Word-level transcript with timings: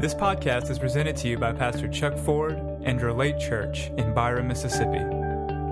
This 0.00 0.14
podcast 0.14 0.70
is 0.70 0.78
presented 0.78 1.14
to 1.16 1.28
you 1.28 1.36
by 1.36 1.52
Pastor 1.52 1.86
Chuck 1.86 2.16
Ford 2.16 2.58
and 2.84 3.02
Relate 3.02 3.38
Church 3.38 3.90
in 3.98 4.14
Byram, 4.14 4.48
Mississippi. 4.48 5.00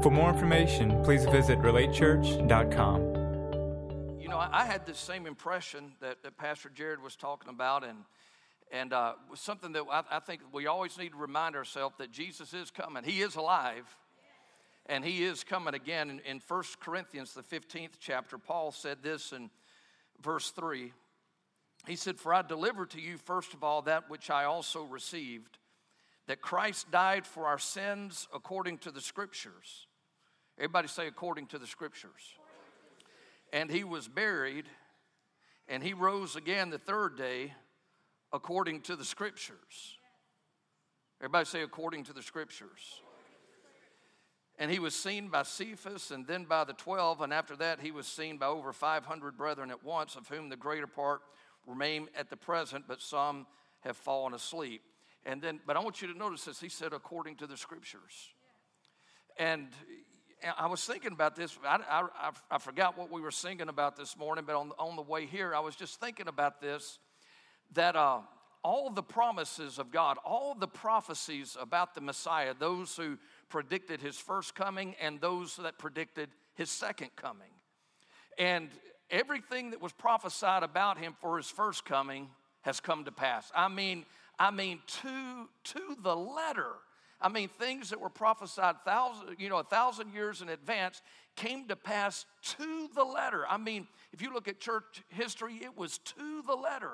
For 0.03 0.11
more 0.11 0.29
information, 0.29 1.03
please 1.03 1.25
visit 1.25 1.59
relatechurch.com. 1.61 4.21
You 4.21 4.29
know, 4.29 4.37
I, 4.37 4.51
I 4.53 4.67
had 4.67 4.85
the 4.85 4.93
same 4.93 5.27
impression 5.27 5.93
that, 6.03 6.23
that 6.23 6.37
Pastor 6.37 6.69
Jared 6.69 7.03
was 7.03 7.17
talking 7.17 7.49
about, 7.49 7.85
and 7.85 8.01
and 8.71 8.93
uh, 8.93 9.15
something 9.35 9.73
that 9.73 9.85
I, 9.91 10.03
I 10.11 10.21
think 10.21 10.43
we 10.53 10.67
always 10.67 10.99
need 10.99 11.13
to 11.13 11.17
remind 11.17 11.57
ourselves 11.57 11.95
that 11.97 12.13
Jesus 12.13 12.53
is 12.53 12.71
coming. 12.71 13.05
He 13.05 13.23
is 13.23 13.35
alive, 13.35 13.97
and 14.85 15.03
He 15.03 15.25
is 15.25 15.43
coming 15.43 15.73
again. 15.73 16.11
In, 16.11 16.21
in 16.21 16.43
1 16.47 16.63
Corinthians, 16.81 17.33
the 17.33 17.43
15th 17.43 17.93
chapter, 17.99 18.37
Paul 18.37 18.73
said 18.73 18.99
this 19.03 19.33
in 19.33 19.49
verse 20.21 20.51
3. 20.51 20.93
He 21.89 21.97
said, 21.97 22.19
For 22.19 22.35
I 22.35 22.43
delivered 22.43 22.91
to 22.91 23.01
you, 23.01 23.17
first 23.17 23.55
of 23.55 23.65
all, 23.65 23.83
that 23.83 24.11
which 24.11 24.29
I 24.29 24.45
also 24.45 24.83
received, 24.85 25.59
that 26.27 26.43
Christ 26.43 26.91
died 26.91 27.27
for 27.27 27.47
our 27.47 27.59
sins 27.59 28.29
according 28.33 28.79
to 28.79 28.91
the 28.91 29.01
Scriptures. 29.01 29.87
Everybody 30.59 30.89
say, 30.89 31.07
according 31.07 31.47
to 31.47 31.59
the 31.59 31.67
Scriptures. 31.67 32.37
And 33.55 33.71
he 33.71 33.85
was 33.85 34.07
buried, 34.07 34.67
and 35.67 35.83
he 35.83 35.95
rose 35.95 36.37
again 36.37 36.69
the 36.69 36.79
third 36.79 37.17
day 37.17 37.55
according 38.35 38.83
to 38.83 38.95
the 38.95 39.05
Scriptures. 39.05 39.97
Everybody 41.23 41.47
say, 41.47 41.63
according 41.63 42.05
to 42.05 42.13
the 42.13 42.23
Scriptures. 42.23 43.01
And 44.59 44.71
he 44.71 44.79
was 44.79 44.95
seen 44.95 45.29
by 45.29 45.45
Cephas 45.45 46.11
and 46.11 46.27
then 46.27 46.45
by 46.45 46.65
the 46.65 46.75
twelve, 46.75 47.23
and 47.23 47.33
after 47.33 47.57
that 47.57 47.81
he 47.81 47.93
was 47.93 48.07
seen 48.07 48.37
by 48.37 48.47
over 48.47 48.75
500 48.75 49.39
brethren 49.39 49.71
at 49.71 49.83
once, 49.83 50.17
of 50.17 50.29
whom 50.29 50.51
the 50.51 50.57
greater 50.57 50.87
part 50.87 51.23
remain 51.69 52.09
at 52.17 52.31
the 52.31 52.37
present, 52.37 52.87
but 52.89 53.01
some 53.01 53.47
have 53.81 53.97
fallen 53.97 54.35
asleep. 54.35 54.83
And 55.25 55.43
then, 55.43 55.61
but 55.67 55.77
I 55.77 55.81
want 55.81 56.01
you 56.01 56.13
to 56.13 56.19
notice 56.19 56.45
this. 56.45 56.61
He 56.61 56.69
said, 56.69 56.93
according 56.93 57.37
to 57.37 57.47
the 57.47 57.57
scriptures. 57.57 58.31
And 59.39 59.69
I 60.57 60.67
was 60.67 60.85
thinking 60.85 61.13
about 61.13 61.37
this. 61.37 61.57
I, 61.65 61.79
I, 61.89 62.31
I 62.51 62.59
forgot 62.59 62.97
what 62.97 63.11
we 63.11 63.21
were 63.21 63.31
singing 63.31 63.69
about 63.69 63.97
this 63.97 64.17
morning, 64.17 64.45
but 64.47 64.57
on, 64.57 64.73
on 64.79 64.97
the 64.97 65.03
way 65.03 65.27
here, 65.27 65.55
I 65.55 65.61
was 65.61 65.77
just 65.77 66.01
thinking 66.01 66.29
about 66.29 66.61
this 66.61 66.99
that 67.75 67.97
uh, 67.97 68.21
all 68.63 68.91
the 68.91 69.03
promises 69.03 69.79
of 69.79 69.91
God, 69.91 70.17
all 70.25 70.55
the 70.55 70.69
prophecies 70.69 71.57
about 71.61 71.95
the 71.95 72.01
Messiah, 72.01 72.55
those 72.59 72.97
who 72.97 73.19
predicted 73.49 74.01
his 74.01 74.17
first 74.17 74.55
coming 74.55 74.95
and 75.01 75.21
those 75.21 75.57
that 75.57 75.79
predicted 75.79 76.31
his 76.55 76.71
second 76.71 77.11
coming. 77.17 77.51
And 78.39 78.71
everything 79.11 79.71
that 79.71 79.81
was 79.81 79.93
prophesied 79.93 80.63
about 80.63 80.99
him 80.99 81.15
for 81.21 81.37
his 81.37 81.49
first 81.49 81.85
coming 81.85 82.29
has 82.63 82.81
come 82.81 83.05
to 83.05 83.13
pass. 83.13 83.51
I 83.55 83.69
mean, 83.69 84.05
I 84.39 84.51
mean 84.51 84.81
to 85.03 85.49
to 85.73 85.97
the 86.03 86.17
letter. 86.17 86.73
I 87.21 87.29
mean, 87.29 87.49
things 87.49 87.91
that 87.91 88.01
were 88.01 88.11
prophesied 88.11 88.77
thousand, 88.85 89.37
you 89.39 89.49
know, 89.49 89.59
a 89.59 89.65
thousand 89.65 90.13
years 90.13 90.41
in 90.41 90.49
advance 90.49 91.03
came 91.35 91.67
to 91.67 91.75
pass 91.75 92.27
to 92.43 92.89
the 92.95 93.03
letter. 93.03 93.45
I 93.49 93.57
mean, 93.57 93.89
if 94.13 94.23
you 94.23 94.33
look 94.33 94.47
at 94.47 94.61
church 94.61 95.03
history, 95.09 95.61
it 95.63 95.77
was 95.77 95.99
to 95.99 96.43
the 96.47 96.55
letter. 96.55 96.93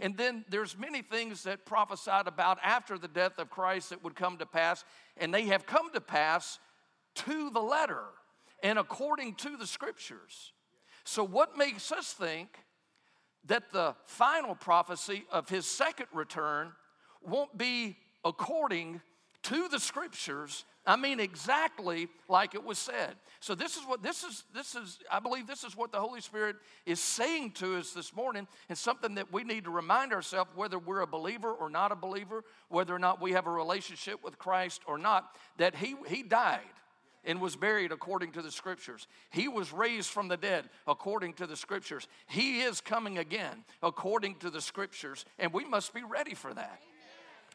And 0.00 0.16
then 0.16 0.44
there's 0.50 0.76
many 0.76 1.00
things 1.00 1.44
that 1.44 1.64
prophesied 1.64 2.26
about 2.26 2.58
after 2.62 2.98
the 2.98 3.08
death 3.08 3.38
of 3.38 3.48
Christ 3.48 3.90
that 3.90 4.02
would 4.02 4.14
come 4.14 4.36
to 4.38 4.46
pass, 4.46 4.84
and 5.16 5.32
they 5.32 5.46
have 5.46 5.64
come 5.64 5.92
to 5.92 6.00
pass 6.00 6.58
to 7.14 7.50
the 7.50 7.62
letter 7.62 8.04
and 8.62 8.78
according 8.78 9.34
to 9.36 9.56
the 9.56 9.66
scriptures. 9.66 10.52
So, 11.06 11.22
what 11.22 11.56
makes 11.56 11.92
us 11.92 12.12
think 12.12 12.48
that 13.44 13.70
the 13.70 13.94
final 14.06 14.56
prophecy 14.56 15.24
of 15.30 15.48
his 15.48 15.64
second 15.64 16.08
return 16.12 16.72
won't 17.22 17.56
be 17.56 17.96
according 18.24 19.00
to 19.44 19.68
the 19.68 19.78
scriptures? 19.78 20.64
I 20.84 20.96
mean, 20.96 21.20
exactly 21.20 22.08
like 22.28 22.56
it 22.56 22.64
was 22.64 22.78
said. 22.78 23.14
So 23.38 23.54
this 23.54 23.76
is 23.76 23.84
what 23.84 24.02
this 24.02 24.24
is. 24.24 24.42
This 24.52 24.74
is. 24.74 24.98
I 25.08 25.20
believe 25.20 25.46
this 25.46 25.62
is 25.62 25.76
what 25.76 25.92
the 25.92 26.00
Holy 26.00 26.20
Spirit 26.20 26.56
is 26.86 26.98
saying 26.98 27.52
to 27.52 27.76
us 27.76 27.92
this 27.92 28.14
morning, 28.14 28.48
and 28.68 28.76
something 28.76 29.14
that 29.14 29.32
we 29.32 29.44
need 29.44 29.62
to 29.64 29.70
remind 29.70 30.12
ourselves, 30.12 30.50
whether 30.56 30.78
we're 30.78 31.02
a 31.02 31.06
believer 31.06 31.52
or 31.52 31.70
not 31.70 31.92
a 31.92 31.96
believer, 31.96 32.42
whether 32.68 32.92
or 32.92 32.98
not 32.98 33.20
we 33.20 33.30
have 33.32 33.46
a 33.46 33.50
relationship 33.50 34.24
with 34.24 34.38
Christ 34.38 34.82
or 34.88 34.98
not, 34.98 35.36
that 35.58 35.76
He 35.76 35.94
He 36.08 36.24
died 36.24 36.62
and 37.26 37.40
was 37.40 37.56
buried 37.56 37.92
according 37.92 38.32
to 38.32 38.42
the 38.42 38.50
scriptures. 38.50 39.06
He 39.30 39.48
was 39.48 39.72
raised 39.72 40.08
from 40.08 40.28
the 40.28 40.36
dead 40.36 40.68
according 40.86 41.34
to 41.34 41.46
the 41.46 41.56
scriptures. 41.56 42.08
He 42.28 42.60
is 42.60 42.80
coming 42.80 43.18
again 43.18 43.64
according 43.82 44.36
to 44.36 44.48
the 44.50 44.60
scriptures, 44.60 45.24
and 45.38 45.52
we 45.52 45.64
must 45.64 45.92
be 45.92 46.02
ready 46.02 46.34
for 46.34 46.54
that. 46.54 46.80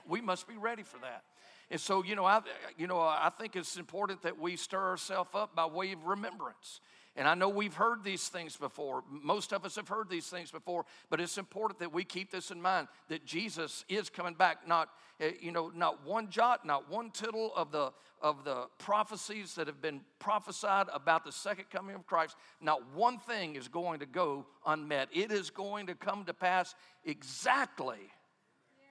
We 0.08 0.22
must 0.22 0.48
be 0.48 0.58
ready 0.58 0.84
for 0.84 0.98
that. 1.00 1.24
And 1.72 1.80
so, 1.80 2.04
you 2.04 2.16
know, 2.16 2.26
I, 2.26 2.42
you 2.78 2.86
know, 2.86 3.00
I 3.00 3.32
think 3.40 3.56
it's 3.56 3.78
important 3.78 4.24
that 4.24 4.38
we 4.38 4.58
stir 4.58 4.90
ourselves 4.90 5.30
up 5.34 5.56
by 5.56 5.66
way 5.66 5.94
of 5.94 6.06
remembrance. 6.06 6.82
And 7.16 7.28
I 7.28 7.36
know 7.36 7.50
we've 7.50 7.74
heard 7.74 8.04
these 8.04 8.30
things 8.30 8.56
before. 8.56 9.04
Most 9.10 9.52
of 9.52 9.66
us 9.66 9.76
have 9.76 9.90
heard 9.90 10.10
these 10.10 10.28
things 10.28 10.50
before, 10.50 10.86
but 11.10 11.20
it's 11.20 11.38
important 11.38 11.80
that 11.80 11.92
we 11.92 12.06
keep 12.06 12.32
this 12.32 12.52
in 12.52 12.62
mind 12.62 12.88
that 13.10 13.26
Jesus 13.26 13.84
is 13.90 14.10
coming 14.10 14.34
back. 14.34 14.66
Not, 14.66 14.90
eh, 15.20 15.32
you 15.42 15.52
know, 15.52 15.72
not 15.76 16.06
one 16.06 16.30
jot, 16.30 16.66
not 16.66 16.90
one 16.90 17.12
tittle 17.12 17.52
of 17.56 17.72
the 17.72 17.92
of 18.22 18.44
the 18.44 18.68
prophecies 18.78 19.56
that 19.56 19.66
have 19.68 19.82
been 19.82 20.00
prophesied 20.20 20.88
about 20.94 21.26
the 21.26 21.32
second 21.32 21.66
coming 21.72 21.96
of 21.96 22.06
Christ. 22.06 22.36
Not 22.62 22.94
one 22.94 23.18
thing 23.18 23.56
is 23.56 23.68
going 23.68 24.00
to 24.00 24.06
go 24.06 24.46
unmet. 24.66 25.10
It 25.12 25.32
is 25.32 25.50
going 25.50 25.88
to 25.88 25.96
come 25.96 26.26
to 26.26 26.34
pass 26.34 26.76
exactly 27.04 27.98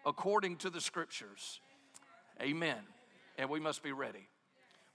according 0.04 0.56
to 0.56 0.70
the 0.70 0.80
scriptures. 0.80 1.60
Amen. 2.42 2.78
And 3.38 3.48
we 3.48 3.60
must 3.60 3.82
be 3.82 3.92
ready. 3.92 4.29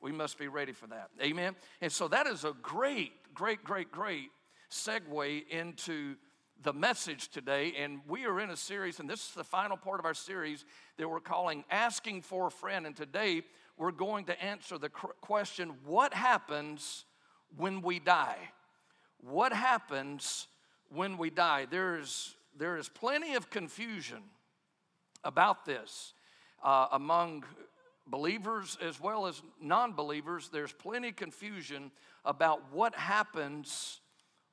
We 0.02 0.12
must 0.12 0.38
be 0.38 0.48
ready 0.48 0.72
for 0.72 0.88
that. 0.88 1.10
Amen. 1.22 1.56
And 1.82 1.92
so 1.92 2.08
that 2.10 2.28
is 2.28 2.44
a 2.44 2.54
great, 2.62 3.12
great, 3.34 3.64
great, 3.64 3.92
great 3.92 4.30
segue 4.70 5.48
into 5.50 6.16
the 6.64 6.74
message 6.74 7.30
today. 7.30 7.74
And 7.78 8.00
we 8.08 8.26
are 8.26 8.40
in 8.40 8.50
a 8.50 8.56
series, 8.56 9.00
and 9.00 9.10
this 9.10 9.30
is 9.30 9.34
the 9.36 9.44
final 9.44 9.78
part 9.78 10.00
of 10.00 10.06
our 10.06 10.14
series 10.14 10.66
that 10.98 11.10
we're 11.10 11.20
calling 11.20 11.64
Asking 11.70 12.22
for 12.22 12.48
a 12.48 12.52
Friend. 12.52 12.86
And 12.86 12.96
today 12.96 13.44
we're 13.78 13.92
going 13.92 14.26
to 14.26 14.44
answer 14.44 14.78
the 14.78 14.90
question 14.90 15.74
what 15.86 16.14
happens 16.14 17.06
when 17.58 17.82
we 17.82 18.00
die? 18.00 18.38
What 19.20 19.54
happens 19.54 20.48
when 20.90 21.18
we 21.18 21.30
die? 21.30 21.68
There's, 21.70 22.36
there 22.58 22.78
is 22.78 22.90
plenty 22.90 23.36
of 23.36 23.50
confusion 23.50 24.24
about 25.24 25.66
this 25.66 26.14
uh, 26.64 26.88
among 26.92 27.44
believers 28.08 28.78
as 28.82 29.00
well 29.00 29.26
as 29.26 29.42
non 29.62 29.94
believers, 29.94 30.50
there's 30.52 30.74
plenty 30.74 31.10
of 31.10 31.16
confusion 31.16 31.92
about 32.24 32.72
what 32.72 32.96
happens 32.96 34.00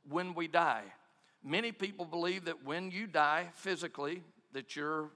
when 0.08 0.34
we 0.34 0.48
die. 0.48 0.84
Many 1.44 1.72
people 1.72 2.04
believe 2.04 2.44
that 2.44 2.64
when 2.64 2.90
you 2.90 3.06
die 3.06 3.50
physically, 3.54 4.22
that 4.52 4.76
you're 4.76 5.10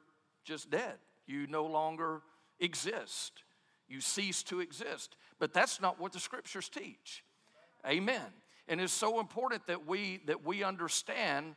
just 0.45 0.71
dead. 0.71 0.95
You 1.27 1.47
no 1.47 1.65
longer 1.65 2.23
exist. 2.61 3.43
You 3.89 4.01
cease 4.01 4.43
to 4.45 4.61
exist. 4.61 5.17
But 5.39 5.53
that's 5.53 5.81
not 5.81 6.01
what 6.01 6.13
the 6.13 6.21
scriptures 6.21 6.69
teach. 6.69 7.23
Amen. 7.87 8.23
And 8.69 8.81
it's 8.81 8.93
so 8.93 9.21
important 9.21 9.67
that 9.69 9.87
we 9.87 10.21
that 10.27 10.45
we 10.45 10.65
understand 10.65 11.55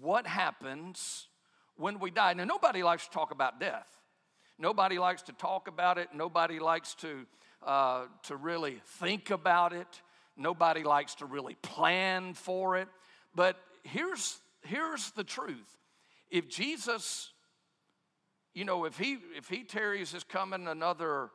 what 0.00 0.26
happens 0.26 1.28
when 1.76 1.98
we 1.98 2.10
die. 2.10 2.34
Now 2.34 2.44
nobody 2.44 2.82
likes 2.82 3.06
to 3.06 3.10
talk 3.10 3.30
about 3.30 3.60
death. 3.60 3.88
Nobody 4.58 4.98
likes 4.98 5.22
to 5.22 5.32
talk 5.32 5.68
about 5.68 5.98
it. 5.98 6.08
Nobody 6.14 6.58
likes 6.58 6.94
to, 6.96 7.26
uh, 7.62 8.04
to 8.24 8.36
really 8.36 8.80
think 8.98 9.30
about 9.30 9.72
it. 9.72 10.02
Nobody 10.36 10.82
likes 10.82 11.16
to 11.16 11.26
really 11.26 11.54
plan 11.56 12.34
for 12.34 12.76
it. 12.76 12.88
But 13.34 13.56
here's, 13.82 14.38
here's 14.62 15.10
the 15.12 15.24
truth 15.24 15.76
if 16.30 16.48
Jesus, 16.48 17.32
you 18.54 18.64
know, 18.64 18.84
if 18.84 18.98
he, 18.98 19.18
if 19.36 19.48
he 19.48 19.62
tarries 19.62 20.12
his 20.12 20.24
coming 20.24 20.66
another 20.66 21.30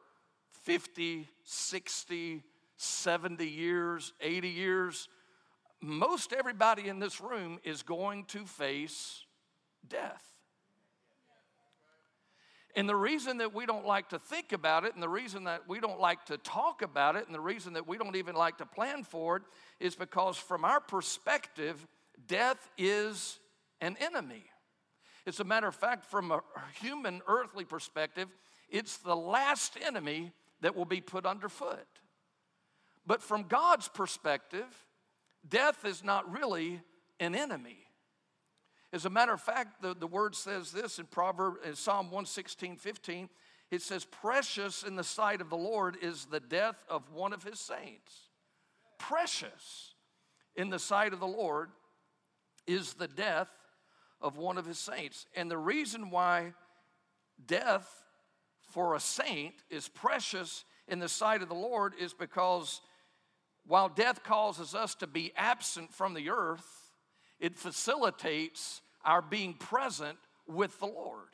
50, 0.63 1.27
60, 1.43 2.43
70 2.77 3.45
years, 3.47 4.13
80 4.21 4.49
years, 4.49 5.09
most 5.81 6.33
everybody 6.33 6.87
in 6.87 6.99
this 6.99 7.21
room 7.21 7.59
is 7.63 7.83
going 7.83 8.25
to 8.25 8.45
face 8.45 9.25
death. 9.87 10.38
And 12.75 12.87
the 12.87 12.95
reason 12.95 13.39
that 13.39 13.53
we 13.53 13.65
don't 13.65 13.85
like 13.85 14.09
to 14.09 14.19
think 14.19 14.51
about 14.51 14.83
it, 14.85 14.93
and 14.93 15.01
the 15.01 15.09
reason 15.09 15.45
that 15.45 15.67
we 15.67 15.79
don't 15.79 15.99
like 15.99 16.25
to 16.25 16.37
talk 16.37 16.81
about 16.81 17.15
it, 17.15 17.25
and 17.25 17.33
the 17.33 17.39
reason 17.39 17.73
that 17.73 17.87
we 17.87 17.97
don't 17.97 18.15
even 18.15 18.35
like 18.35 18.57
to 18.59 18.65
plan 18.65 19.03
for 19.03 19.37
it 19.37 19.43
is 19.79 19.95
because, 19.95 20.37
from 20.37 20.63
our 20.63 20.79
perspective, 20.79 21.87
death 22.27 22.69
is 22.77 23.39
an 23.81 23.97
enemy. 23.99 24.43
As 25.25 25.39
a 25.39 25.43
matter 25.43 25.67
of 25.67 25.75
fact, 25.75 26.05
from 26.05 26.31
a 26.31 26.41
human 26.79 27.21
earthly 27.27 27.65
perspective, 27.65 28.29
it's 28.69 28.97
the 28.97 29.15
last 29.15 29.77
enemy 29.85 30.31
that 30.61 30.75
will 30.75 30.85
be 30.85 31.01
put 31.01 31.25
underfoot. 31.25 31.87
But 33.05 33.21
from 33.21 33.43
God's 33.43 33.87
perspective, 33.87 34.67
death 35.47 35.85
is 35.85 36.03
not 36.03 36.31
really 36.31 36.81
an 37.19 37.33
enemy. 37.33 37.88
As 38.91 39.05
a 39.05 39.09
matter 39.09 39.33
of 39.33 39.41
fact, 39.41 39.81
the, 39.81 39.93
the 39.93 40.07
word 40.07 40.35
says 40.35 40.71
this 40.71 40.97
in 40.97 41.05
Proverb 41.05 41.55
in 41.65 41.75
Psalm 41.75 42.07
116, 42.07 42.77
15. 42.77 43.29
It 43.71 43.81
says, 43.81 44.03
Precious 44.05 44.83
in 44.83 44.95
the 44.95 45.03
sight 45.03 45.41
of 45.41 45.49
the 45.49 45.57
Lord 45.57 45.97
is 46.01 46.25
the 46.25 46.39
death 46.39 46.83
of 46.89 47.11
one 47.11 47.33
of 47.33 47.43
his 47.43 47.59
saints. 47.59 48.29
Precious 48.97 49.93
in 50.55 50.69
the 50.69 50.79
sight 50.79 51.13
of 51.13 51.19
the 51.19 51.27
Lord 51.27 51.69
is 52.65 52.93
the 52.93 53.07
death 53.07 53.49
of 54.21 54.37
one 54.37 54.57
of 54.57 54.65
his 54.65 54.79
saints. 54.79 55.27
And 55.35 55.49
the 55.49 55.57
reason 55.57 56.09
why 56.09 56.53
death 57.45 58.03
for 58.61 58.95
a 58.95 58.99
saint 58.99 59.55
is 59.69 59.87
precious 59.87 60.65
in 60.87 60.99
the 60.99 61.09
sight 61.09 61.41
of 61.41 61.49
the 61.49 61.55
Lord 61.55 61.93
is 61.99 62.13
because 62.13 62.81
while 63.65 63.89
death 63.89 64.23
causes 64.23 64.73
us 64.73 64.95
to 64.95 65.07
be 65.07 65.31
absent 65.35 65.93
from 65.93 66.13
the 66.15 66.29
earth, 66.29 66.78
it 67.39 67.57
facilitates 67.57 68.81
our 69.03 69.21
being 69.21 69.53
present 69.53 70.17
with 70.47 70.79
the 70.79 70.85
Lord. 70.85 71.27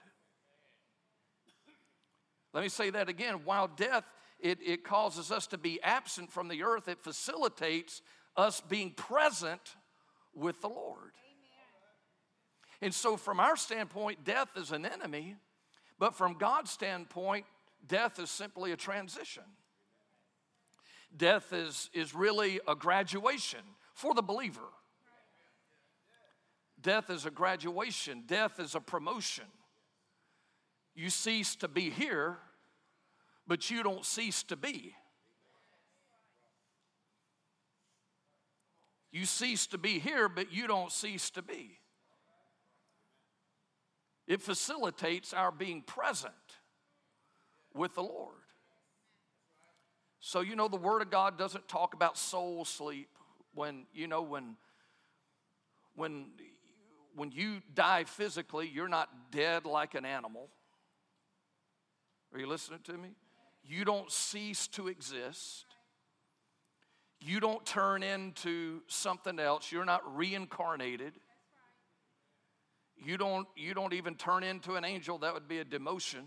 Let 2.53 2.63
me 2.63 2.69
say 2.69 2.89
that 2.91 3.09
again. 3.09 3.41
While 3.43 3.67
death, 3.67 4.05
it, 4.39 4.59
it 4.65 4.83
causes 4.83 5.31
us 5.31 5.47
to 5.47 5.57
be 5.57 5.81
absent 5.81 6.31
from 6.31 6.47
the 6.47 6.63
earth, 6.63 6.87
it 6.87 7.03
facilitates 7.03 8.01
us 8.37 8.61
being 8.61 8.91
present 8.91 9.75
with 10.33 10.61
the 10.61 10.69
Lord. 10.69 11.11
And 12.81 12.93
so, 12.93 13.17
from 13.17 13.39
our 13.39 13.55
standpoint, 13.55 14.23
death 14.23 14.49
is 14.55 14.71
an 14.71 14.85
enemy, 14.85 15.37
but 15.97 16.15
from 16.15 16.37
God's 16.37 16.71
standpoint, 16.71 17.45
death 17.87 18.19
is 18.19 18.29
simply 18.29 18.71
a 18.71 18.77
transition. 18.77 19.43
Death 21.15 21.53
is, 21.53 21.89
is 21.93 22.13
really 22.13 22.59
a 22.67 22.75
graduation 22.75 23.61
for 23.93 24.13
the 24.13 24.21
believer. 24.21 24.69
Death 26.85 27.09
is 27.09 27.25
a 27.25 27.31
graduation, 27.31 28.25
death 28.27 28.59
is 28.59 28.75
a 28.75 28.79
promotion. 28.79 29.45
You 30.93 31.09
cease 31.09 31.55
to 31.55 31.67
be 31.67 31.89
here, 31.89 32.37
but 33.47 33.71
you 33.71 33.81
don't 33.81 34.05
cease 34.05 34.43
to 34.43 34.55
be. 34.55 34.93
You 39.11 39.25
cease 39.25 39.65
to 39.67 39.79
be 39.79 39.97
here, 39.97 40.29
but 40.29 40.53
you 40.53 40.67
don't 40.67 40.91
cease 40.91 41.31
to 41.31 41.41
be. 41.41 41.79
It 44.27 44.43
facilitates 44.43 45.33
our 45.33 45.51
being 45.51 45.81
present 45.81 46.33
with 47.73 47.95
the 47.95 48.03
Lord. 48.03 48.35
So, 50.19 50.41
you 50.41 50.55
know, 50.55 50.67
the 50.67 50.77
Word 50.77 51.01
of 51.01 51.09
God 51.09 51.35
doesn't 51.35 51.67
talk 51.67 51.95
about 51.95 52.15
soul 52.15 52.63
sleep 52.63 53.09
when, 53.55 53.87
you 53.91 54.07
know, 54.07 54.21
when, 54.21 54.55
when 55.95 56.27
when 57.15 57.31
you 57.31 57.61
die 57.73 58.03
physically, 58.03 58.69
you're 58.71 58.87
not 58.87 59.09
dead 59.31 59.65
like 59.65 59.95
an 59.95 60.05
animal. 60.05 60.49
Are 62.33 62.39
you 62.39 62.47
listening 62.47 62.79
to 62.85 62.93
me? 62.93 63.09
You 63.63 63.85
don't 63.85 64.11
cease 64.11 64.67
to 64.69 64.87
exist. 64.89 65.65
You 67.21 67.39
don't 67.39 67.65
turn 67.65 68.03
into 68.03 68.81
something 68.87 69.39
else. 69.39 69.71
You're 69.71 69.85
not 69.85 70.15
reincarnated. 70.15 71.13
You 73.03 73.17
don't, 73.17 73.47
you 73.55 73.73
don't 73.73 73.93
even 73.93 74.15
turn 74.15 74.43
into 74.43 74.75
an 74.75 74.85
angel. 74.85 75.17
That 75.19 75.33
would 75.33 75.47
be 75.47 75.59
a 75.59 75.65
demotion. 75.65 76.25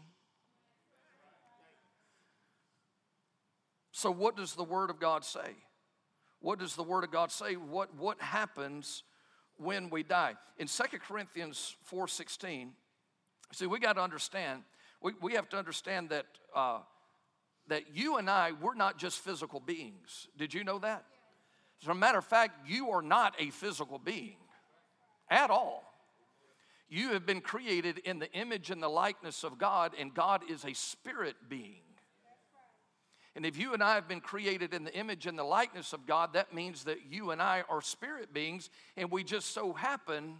So, 3.92 4.10
what 4.10 4.36
does 4.36 4.54
the 4.54 4.64
Word 4.64 4.90
of 4.90 5.00
God 5.00 5.24
say? 5.24 5.56
What 6.40 6.58
does 6.58 6.76
the 6.76 6.82
Word 6.82 7.04
of 7.04 7.10
God 7.10 7.32
say? 7.32 7.54
What, 7.54 7.94
what 7.94 8.20
happens 8.20 9.02
when 9.58 9.90
we 9.90 10.02
die. 10.02 10.34
In 10.58 10.66
2 10.66 10.82
Corinthians 11.06 11.76
4.16, 11.92 12.68
see, 13.52 13.66
we 13.66 13.78
got 13.78 13.94
to 13.94 14.02
understand, 14.02 14.62
we, 15.02 15.12
we 15.20 15.34
have 15.34 15.48
to 15.50 15.56
understand 15.56 16.10
that, 16.10 16.26
uh, 16.54 16.78
that 17.68 17.94
you 17.94 18.16
and 18.16 18.30
I, 18.30 18.52
we're 18.52 18.74
not 18.74 18.98
just 18.98 19.18
physical 19.18 19.60
beings. 19.60 20.28
Did 20.36 20.54
you 20.54 20.64
know 20.64 20.78
that? 20.78 21.04
As 21.82 21.88
a 21.88 21.94
matter 21.94 22.18
of 22.18 22.24
fact, 22.24 22.68
you 22.68 22.90
are 22.90 23.02
not 23.02 23.34
a 23.38 23.50
physical 23.50 23.98
being 23.98 24.36
at 25.30 25.50
all. 25.50 25.84
You 26.88 27.10
have 27.10 27.26
been 27.26 27.40
created 27.40 27.98
in 27.98 28.18
the 28.18 28.32
image 28.32 28.70
and 28.70 28.82
the 28.82 28.88
likeness 28.88 29.44
of 29.44 29.58
God, 29.58 29.92
and 29.98 30.14
God 30.14 30.42
is 30.50 30.64
a 30.64 30.72
spirit 30.72 31.36
being. 31.48 31.82
And 33.38 33.46
if 33.46 33.56
you 33.56 33.72
and 33.72 33.84
I 33.84 33.94
have 33.94 34.08
been 34.08 34.20
created 34.20 34.74
in 34.74 34.82
the 34.82 34.92
image 34.92 35.26
and 35.26 35.38
the 35.38 35.44
likeness 35.44 35.92
of 35.92 36.06
God, 36.06 36.32
that 36.32 36.52
means 36.52 36.82
that 36.82 37.06
you 37.08 37.30
and 37.30 37.40
I 37.40 37.62
are 37.68 37.80
spirit 37.80 38.34
beings, 38.34 38.68
and 38.96 39.12
we 39.12 39.22
just 39.22 39.54
so 39.54 39.72
happen 39.72 40.38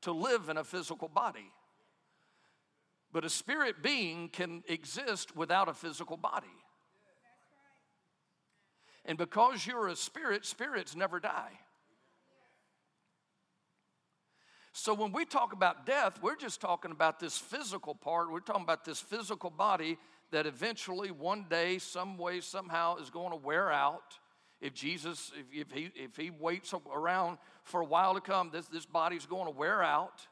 to 0.00 0.12
live 0.12 0.48
in 0.48 0.56
a 0.56 0.64
physical 0.64 1.08
body. 1.08 1.52
But 3.12 3.26
a 3.26 3.28
spirit 3.28 3.82
being 3.82 4.30
can 4.30 4.62
exist 4.66 5.36
without 5.36 5.68
a 5.68 5.74
physical 5.74 6.16
body. 6.16 6.46
And 9.04 9.18
because 9.18 9.66
you're 9.66 9.88
a 9.88 9.94
spirit, 9.94 10.46
spirits 10.46 10.96
never 10.96 11.20
die. 11.20 11.58
So 14.72 14.94
when 14.94 15.12
we 15.12 15.26
talk 15.26 15.52
about 15.52 15.84
death, 15.84 16.18
we're 16.22 16.36
just 16.36 16.62
talking 16.62 16.92
about 16.92 17.20
this 17.20 17.36
physical 17.36 17.94
part. 17.94 18.32
We're 18.32 18.40
talking 18.40 18.62
about 18.62 18.86
this 18.86 19.00
physical 19.00 19.50
body 19.50 19.98
that 20.32 20.46
eventually, 20.46 21.10
one 21.10 21.46
day, 21.48 21.78
some 21.78 22.18
way, 22.18 22.40
somehow, 22.40 22.96
is 22.96 23.10
going 23.10 23.30
to 23.30 23.36
wear 23.36 23.70
out. 23.70 24.18
If 24.60 24.74
Jesus, 24.74 25.32
if, 25.38 25.68
if, 25.68 25.72
he, 25.72 25.90
if 25.94 26.16
he 26.16 26.30
waits 26.30 26.74
around 26.92 27.38
for 27.64 27.80
a 27.80 27.84
while 27.84 28.14
to 28.14 28.20
come, 28.20 28.50
this, 28.52 28.66
this 28.66 28.86
body's 28.86 29.26
going 29.26 29.46
to 29.46 29.50
wear 29.50 29.82
out, 29.82 30.26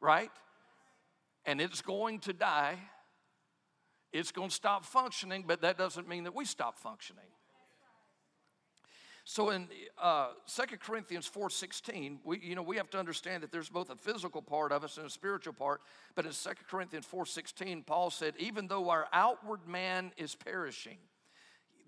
right? 0.00 0.30
And 1.44 1.60
it's 1.60 1.82
going 1.82 2.20
to 2.20 2.32
die. 2.32 2.78
It's 4.12 4.32
going 4.32 4.48
to 4.48 4.54
stop 4.54 4.84
functioning, 4.84 5.44
but 5.46 5.60
that 5.62 5.76
doesn't 5.76 6.08
mean 6.08 6.24
that 6.24 6.34
we 6.34 6.44
stop 6.44 6.78
functioning. 6.78 7.24
So 9.30 9.50
in 9.50 9.68
uh, 10.00 10.28
2 10.46 10.78
Corinthians 10.78 11.30
4.16, 11.30 12.20
we, 12.24 12.40
you 12.40 12.54
know, 12.54 12.62
we 12.62 12.78
have 12.78 12.88
to 12.88 12.98
understand 12.98 13.42
that 13.42 13.52
there's 13.52 13.68
both 13.68 13.90
a 13.90 13.94
physical 13.94 14.40
part 14.40 14.72
of 14.72 14.84
us 14.84 14.96
and 14.96 15.04
a 15.04 15.10
spiritual 15.10 15.52
part. 15.52 15.82
But 16.14 16.24
in 16.24 16.32
2 16.32 16.50
Corinthians 16.66 17.06
4.16, 17.12 17.84
Paul 17.84 18.08
said, 18.08 18.32
even 18.38 18.68
though 18.68 18.88
our 18.88 19.06
outward 19.12 19.68
man 19.68 20.12
is 20.16 20.34
perishing, 20.34 20.96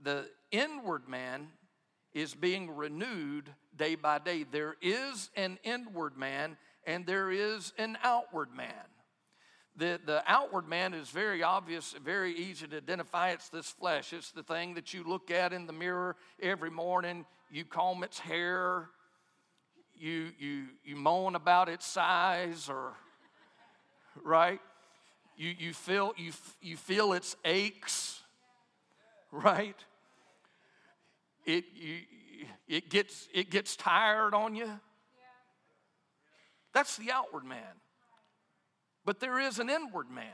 the 0.02 0.28
inward 0.50 1.08
man 1.08 1.48
is 2.12 2.34
being 2.34 2.76
renewed 2.76 3.48
day 3.74 3.94
by 3.94 4.18
day. 4.18 4.44
There 4.44 4.76
is 4.82 5.30
an 5.34 5.58
inward 5.64 6.18
man 6.18 6.58
and 6.86 7.06
there 7.06 7.30
is 7.30 7.72
an 7.78 7.96
outward 8.02 8.54
man. 8.54 8.84
The, 9.80 9.98
the 10.04 10.22
outward 10.26 10.68
man 10.68 10.92
is 10.92 11.08
very 11.08 11.42
obvious, 11.42 11.94
very 12.04 12.34
easy 12.34 12.66
to 12.66 12.76
identify. 12.76 13.30
It's 13.30 13.48
this 13.48 13.70
flesh. 13.70 14.12
It's 14.12 14.30
the 14.30 14.42
thing 14.42 14.74
that 14.74 14.92
you 14.92 15.02
look 15.04 15.30
at 15.30 15.54
in 15.54 15.66
the 15.66 15.72
mirror 15.72 16.16
every 16.42 16.70
morning. 16.70 17.24
You 17.50 17.64
comb 17.64 18.04
its 18.04 18.18
hair. 18.18 18.90
You, 19.98 20.32
you, 20.38 20.64
you 20.84 20.96
moan 20.96 21.34
about 21.34 21.70
its 21.70 21.86
size 21.86 22.68
or, 22.68 22.92
right? 24.22 24.60
You, 25.38 25.54
you, 25.58 25.72
feel, 25.72 26.12
you, 26.18 26.32
you 26.60 26.76
feel 26.76 27.14
its 27.14 27.34
aches, 27.46 28.22
right? 29.32 29.82
It, 31.46 31.64
you, 31.74 32.00
it, 32.68 32.90
gets, 32.90 33.28
it 33.32 33.48
gets 33.48 33.76
tired 33.76 34.34
on 34.34 34.54
you. 34.54 34.68
That's 36.74 36.98
the 36.98 37.12
outward 37.12 37.44
man. 37.44 37.80
But 39.04 39.20
there 39.20 39.38
is 39.38 39.58
an 39.58 39.70
inward 39.70 40.10
man 40.10 40.26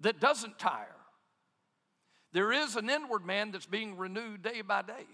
that 0.00 0.20
doesn't 0.20 0.58
tire. 0.58 0.86
There 2.32 2.52
is 2.52 2.76
an 2.76 2.88
inward 2.88 3.24
man 3.24 3.50
that's 3.50 3.66
being 3.66 3.96
renewed 3.96 4.42
day 4.42 4.62
by 4.62 4.82
day. 4.82 5.06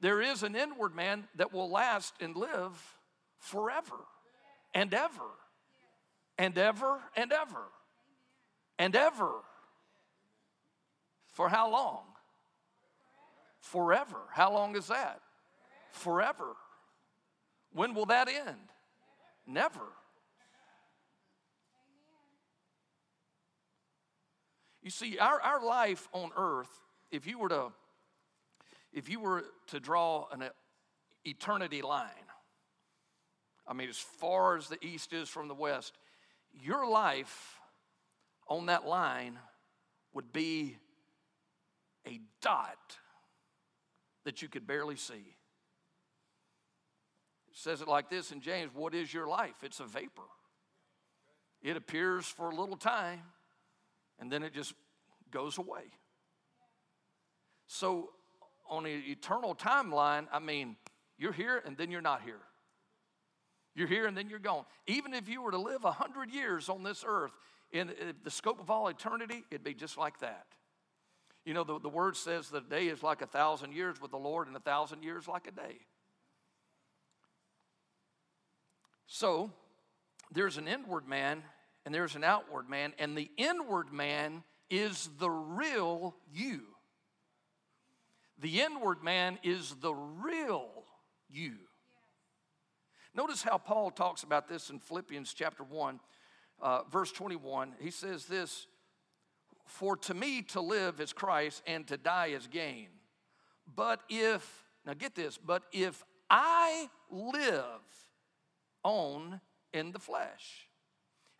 There 0.00 0.20
is 0.20 0.42
an 0.42 0.56
inward 0.56 0.94
man 0.94 1.28
that 1.36 1.52
will 1.52 1.70
last 1.70 2.14
and 2.20 2.34
live 2.34 2.98
forever 3.38 4.06
and 4.74 4.92
ever 4.92 5.30
and 6.38 6.58
ever 6.58 7.00
and 7.16 7.32
ever 7.32 7.64
and 8.78 8.96
ever. 8.96 9.32
For 11.28 11.48
how 11.48 11.70
long? 11.70 12.02
Forever. 13.60 14.18
How 14.32 14.52
long 14.52 14.76
is 14.76 14.88
that? 14.88 15.20
Forever. 15.92 16.56
When 17.72 17.94
will 17.94 18.06
that 18.06 18.28
end? 18.28 18.72
Never. 19.46 19.86
You 24.82 24.90
see, 24.90 25.18
our, 25.18 25.40
our 25.40 25.64
life 25.64 26.08
on 26.12 26.30
earth, 26.36 26.70
if 27.10 27.26
you 27.26 27.38
were 27.38 27.48
to 27.48 27.72
if 28.92 29.08
you 29.08 29.20
were 29.20 29.44
to 29.68 29.80
draw 29.80 30.26
an 30.32 30.44
eternity 31.24 31.80
line, 31.80 32.10
I 33.66 33.72
mean, 33.72 33.88
as 33.88 33.96
far 33.96 34.58
as 34.58 34.68
the 34.68 34.84
east 34.84 35.14
is 35.14 35.30
from 35.30 35.48
the 35.48 35.54
west, 35.54 35.94
your 36.52 36.86
life 36.86 37.58
on 38.48 38.66
that 38.66 38.86
line 38.86 39.38
would 40.12 40.30
be 40.30 40.76
a 42.06 42.20
dot 42.42 42.98
that 44.24 44.42
you 44.42 44.48
could 44.48 44.66
barely 44.66 44.96
see. 44.96 45.36
says 47.52 47.80
it 47.80 47.88
like 47.88 48.10
this 48.10 48.30
in 48.30 48.40
James 48.40 48.72
What 48.74 48.94
is 48.94 49.14
your 49.14 49.26
life? 49.26 49.54
It's 49.62 49.80
a 49.80 49.86
vapor. 49.86 50.22
It 51.62 51.76
appears 51.76 52.26
for 52.26 52.50
a 52.50 52.54
little 52.54 52.76
time 52.76 53.22
and 54.22 54.30
then 54.30 54.44
it 54.44 54.54
just 54.54 54.72
goes 55.32 55.58
away. 55.58 55.82
So, 57.66 58.10
on 58.70 58.86
an 58.86 59.02
eternal 59.06 59.52
timeline, 59.52 60.28
I 60.32 60.38
mean, 60.38 60.76
you're 61.18 61.32
here 61.32 61.60
and 61.66 61.76
then 61.76 61.90
you're 61.90 62.00
not 62.00 62.22
here. 62.22 62.40
You're 63.74 63.88
here 63.88 64.06
and 64.06 64.16
then 64.16 64.30
you're 64.30 64.38
gone. 64.38 64.64
Even 64.86 65.12
if 65.12 65.28
you 65.28 65.42
were 65.42 65.50
to 65.50 65.58
live 65.58 65.82
100 65.82 66.30
years 66.30 66.68
on 66.68 66.84
this 66.84 67.04
earth, 67.04 67.32
in 67.72 67.90
uh, 67.90 68.12
the 68.22 68.30
scope 68.30 68.60
of 68.60 68.70
all 68.70 68.86
eternity, 68.86 69.42
it'd 69.50 69.64
be 69.64 69.74
just 69.74 69.98
like 69.98 70.20
that. 70.20 70.46
You 71.44 71.54
know, 71.54 71.64
the, 71.64 71.80
the 71.80 71.88
word 71.88 72.16
says 72.16 72.48
that 72.50 72.66
a 72.66 72.70
day 72.70 72.86
is 72.86 73.02
like 73.02 73.22
a 73.22 73.26
thousand 73.26 73.74
years 73.74 74.00
with 74.00 74.12
the 74.12 74.18
Lord, 74.18 74.46
and 74.46 74.56
a 74.56 74.60
thousand 74.60 75.02
years 75.02 75.26
like 75.26 75.48
a 75.48 75.50
day. 75.50 75.78
So, 79.08 79.50
there's 80.30 80.58
an 80.58 80.68
inward 80.68 81.08
man 81.08 81.42
and 81.84 81.94
there's 81.94 82.16
an 82.16 82.24
outward 82.24 82.68
man, 82.68 82.92
and 82.98 83.16
the 83.16 83.30
inward 83.36 83.92
man 83.92 84.42
is 84.70 85.08
the 85.18 85.30
real 85.30 86.16
you. 86.32 86.62
The 88.38 88.60
inward 88.60 89.02
man 89.02 89.38
is 89.42 89.74
the 89.80 89.94
real 89.94 90.68
you. 91.30 91.54
Notice 93.14 93.42
how 93.42 93.58
Paul 93.58 93.90
talks 93.90 94.22
about 94.22 94.48
this 94.48 94.70
in 94.70 94.78
Philippians 94.78 95.34
chapter 95.34 95.62
1, 95.62 96.00
uh, 96.60 96.82
verse 96.90 97.12
21. 97.12 97.74
He 97.78 97.90
says 97.90 98.24
this 98.24 98.66
For 99.66 99.96
to 99.98 100.14
me 100.14 100.42
to 100.42 100.60
live 100.60 101.00
is 101.00 101.12
Christ, 101.12 101.62
and 101.66 101.86
to 101.88 101.96
die 101.96 102.28
is 102.28 102.46
gain. 102.46 102.88
But 103.74 104.00
if, 104.08 104.64
now 104.86 104.94
get 104.94 105.14
this, 105.14 105.38
but 105.38 105.64
if 105.72 106.04
I 106.30 106.88
live 107.10 107.82
on 108.82 109.40
in 109.72 109.92
the 109.92 109.98
flesh. 109.98 110.68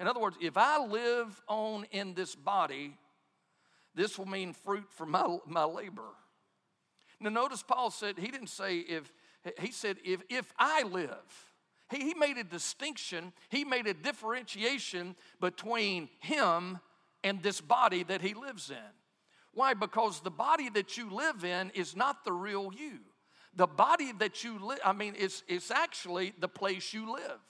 In 0.00 0.08
other 0.08 0.20
words, 0.20 0.36
if 0.40 0.56
I 0.56 0.84
live 0.84 1.40
on 1.48 1.86
in 1.90 2.14
this 2.14 2.34
body, 2.34 2.96
this 3.94 4.18
will 4.18 4.26
mean 4.26 4.52
fruit 4.52 4.86
for 4.90 5.06
my, 5.06 5.38
my 5.46 5.64
labor. 5.64 6.08
Now, 7.20 7.30
notice 7.30 7.62
Paul 7.62 7.90
said, 7.90 8.18
he 8.18 8.28
didn't 8.28 8.48
say 8.48 8.78
if, 8.78 9.12
he 9.60 9.70
said, 9.70 9.98
if, 10.04 10.22
if 10.28 10.52
I 10.58 10.82
live. 10.82 11.52
He, 11.90 11.98
he 11.98 12.14
made 12.14 12.36
a 12.36 12.44
distinction, 12.44 13.32
he 13.48 13.64
made 13.64 13.86
a 13.86 13.94
differentiation 13.94 15.14
between 15.40 16.08
him 16.20 16.80
and 17.22 17.42
this 17.42 17.60
body 17.60 18.02
that 18.04 18.22
he 18.22 18.34
lives 18.34 18.70
in. 18.70 18.92
Why? 19.54 19.74
Because 19.74 20.20
the 20.20 20.30
body 20.30 20.68
that 20.70 20.96
you 20.96 21.10
live 21.10 21.44
in 21.44 21.70
is 21.74 21.94
not 21.94 22.24
the 22.24 22.32
real 22.32 22.72
you. 22.76 23.00
The 23.54 23.66
body 23.66 24.12
that 24.18 24.42
you 24.42 24.58
live, 24.58 24.80
I 24.84 24.92
mean, 24.92 25.14
it's, 25.16 25.42
it's 25.46 25.70
actually 25.70 26.32
the 26.40 26.48
place 26.48 26.94
you 26.94 27.12
live. 27.12 27.40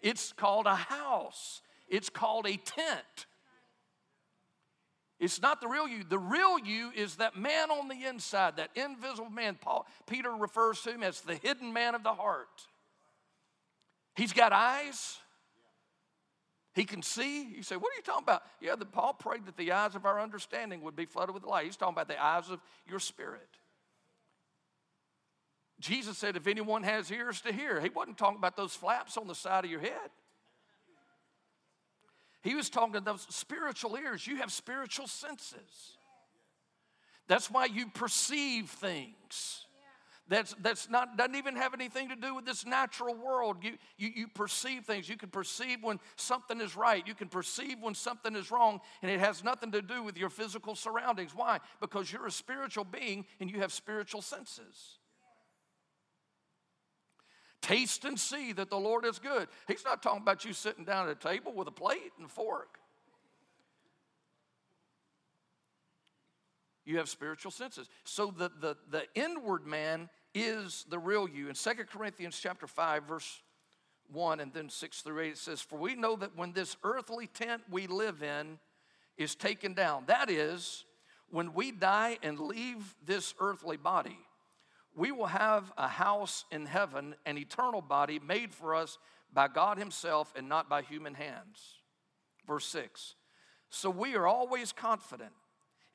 It's 0.00 0.32
called 0.32 0.66
a 0.66 0.76
house, 0.76 1.62
it's 1.88 2.08
called 2.08 2.46
a 2.46 2.56
tent. 2.56 3.26
It's 5.18 5.42
not 5.42 5.60
the 5.60 5.68
real 5.68 5.86
you. 5.86 6.02
The 6.02 6.18
real 6.18 6.58
you 6.58 6.92
is 6.96 7.16
that 7.16 7.36
man 7.36 7.70
on 7.70 7.88
the 7.88 8.06
inside, 8.08 8.56
that 8.56 8.70
invisible 8.74 9.28
man. 9.28 9.58
Paul, 9.60 9.86
Peter 10.06 10.30
refers 10.30 10.80
to 10.82 10.92
him 10.92 11.02
as 11.02 11.20
the 11.20 11.34
hidden 11.34 11.74
man 11.74 11.94
of 11.94 12.02
the 12.02 12.14
heart. 12.14 12.48
He's 14.16 14.32
got 14.32 14.54
eyes. 14.54 15.18
He 16.74 16.84
can 16.84 17.02
see. 17.02 17.54
You 17.54 17.62
say, 17.62 17.76
What 17.76 17.92
are 17.92 17.96
you 17.96 18.02
talking 18.02 18.22
about? 18.22 18.42
Yeah, 18.62 18.76
the, 18.76 18.86
Paul 18.86 19.12
prayed 19.12 19.44
that 19.44 19.58
the 19.58 19.72
eyes 19.72 19.94
of 19.94 20.06
our 20.06 20.18
understanding 20.18 20.80
would 20.82 20.96
be 20.96 21.04
flooded 21.04 21.34
with 21.34 21.44
light. 21.44 21.66
He's 21.66 21.76
talking 21.76 21.94
about 21.94 22.08
the 22.08 22.22
eyes 22.22 22.48
of 22.48 22.60
your 22.88 22.98
spirit. 22.98 23.48
Jesus 25.80 26.18
said, 26.18 26.36
If 26.36 26.46
anyone 26.46 26.82
has 26.82 27.10
ears 27.10 27.40
to 27.42 27.52
hear, 27.52 27.80
he 27.80 27.88
wasn't 27.88 28.18
talking 28.18 28.38
about 28.38 28.56
those 28.56 28.74
flaps 28.74 29.16
on 29.16 29.26
the 29.26 29.34
side 29.34 29.64
of 29.64 29.70
your 29.70 29.80
head. 29.80 30.10
He 32.42 32.54
was 32.54 32.70
talking 32.70 32.94
to 32.94 33.00
those 33.00 33.26
spiritual 33.30 33.96
ears. 33.96 34.26
You 34.26 34.36
have 34.36 34.52
spiritual 34.52 35.06
senses. 35.06 35.96
That's 37.28 37.50
why 37.50 37.66
you 37.66 37.86
perceive 37.88 38.68
things. 38.70 39.66
That's, 40.28 40.54
that's 40.60 40.88
not, 40.88 41.16
doesn't 41.16 41.34
even 41.34 41.56
have 41.56 41.74
anything 41.74 42.08
to 42.10 42.16
do 42.16 42.36
with 42.36 42.46
this 42.46 42.64
natural 42.64 43.16
world. 43.16 43.56
You, 43.62 43.72
you, 43.98 44.10
you 44.14 44.28
perceive 44.28 44.84
things. 44.84 45.08
You 45.08 45.16
can 45.16 45.28
perceive 45.28 45.82
when 45.82 45.98
something 46.14 46.60
is 46.60 46.76
right. 46.76 47.04
You 47.04 47.16
can 47.16 47.26
perceive 47.26 47.78
when 47.80 47.94
something 47.94 48.36
is 48.36 48.52
wrong, 48.52 48.80
and 49.02 49.10
it 49.10 49.18
has 49.18 49.42
nothing 49.42 49.72
to 49.72 49.82
do 49.82 50.04
with 50.04 50.16
your 50.16 50.30
physical 50.30 50.76
surroundings. 50.76 51.32
Why? 51.34 51.58
Because 51.80 52.12
you're 52.12 52.26
a 52.26 52.30
spiritual 52.30 52.84
being 52.84 53.26
and 53.40 53.50
you 53.50 53.58
have 53.58 53.72
spiritual 53.72 54.22
senses. 54.22 54.99
Taste 57.62 58.04
and 58.04 58.18
see 58.18 58.52
that 58.52 58.70
the 58.70 58.78
Lord 58.78 59.04
is 59.04 59.18
good. 59.18 59.48
He's 59.68 59.84
not 59.84 60.02
talking 60.02 60.22
about 60.22 60.44
you 60.44 60.52
sitting 60.52 60.84
down 60.84 61.08
at 61.08 61.12
a 61.12 61.28
table 61.28 61.52
with 61.52 61.68
a 61.68 61.72
plate 61.72 62.12
and 62.18 62.30
fork. 62.30 62.78
You 66.84 66.98
have 66.98 67.08
spiritual 67.08 67.52
senses. 67.52 67.88
So 68.04 68.34
the, 68.36 68.50
the, 68.60 68.76
the 68.90 69.04
inward 69.14 69.66
man 69.66 70.08
is 70.34 70.86
the 70.88 70.98
real 70.98 71.28
you. 71.28 71.48
In 71.48 71.54
Second 71.54 71.88
Corinthians 71.88 72.38
chapter 72.40 72.66
5, 72.66 73.04
verse 73.04 73.42
1 74.12 74.40
and 74.40 74.52
then 74.52 74.68
6 74.68 75.02
through 75.02 75.20
8, 75.20 75.28
it 75.28 75.38
says, 75.38 75.60
For 75.60 75.78
we 75.78 75.94
know 75.94 76.16
that 76.16 76.36
when 76.36 76.52
this 76.52 76.76
earthly 76.82 77.26
tent 77.26 77.62
we 77.70 77.86
live 77.86 78.22
in 78.22 78.58
is 79.16 79.34
taken 79.34 79.74
down, 79.74 80.04
that 80.06 80.30
is, 80.30 80.84
when 81.30 81.52
we 81.54 81.70
die 81.70 82.18
and 82.22 82.40
leave 82.40 82.96
this 83.04 83.34
earthly 83.38 83.76
body, 83.76 84.18
we 84.96 85.12
will 85.12 85.26
have 85.26 85.72
a 85.78 85.88
house 85.88 86.44
in 86.50 86.66
heaven, 86.66 87.14
an 87.24 87.38
eternal 87.38 87.80
body 87.80 88.18
made 88.18 88.52
for 88.52 88.74
us 88.74 88.98
by 89.32 89.48
God 89.48 89.78
Himself 89.78 90.32
and 90.36 90.48
not 90.48 90.68
by 90.68 90.82
human 90.82 91.14
hands. 91.14 91.76
Verse 92.46 92.66
6. 92.66 93.14
So 93.70 93.88
we 93.88 94.16
are 94.16 94.26
always 94.26 94.72
confident, 94.72 95.32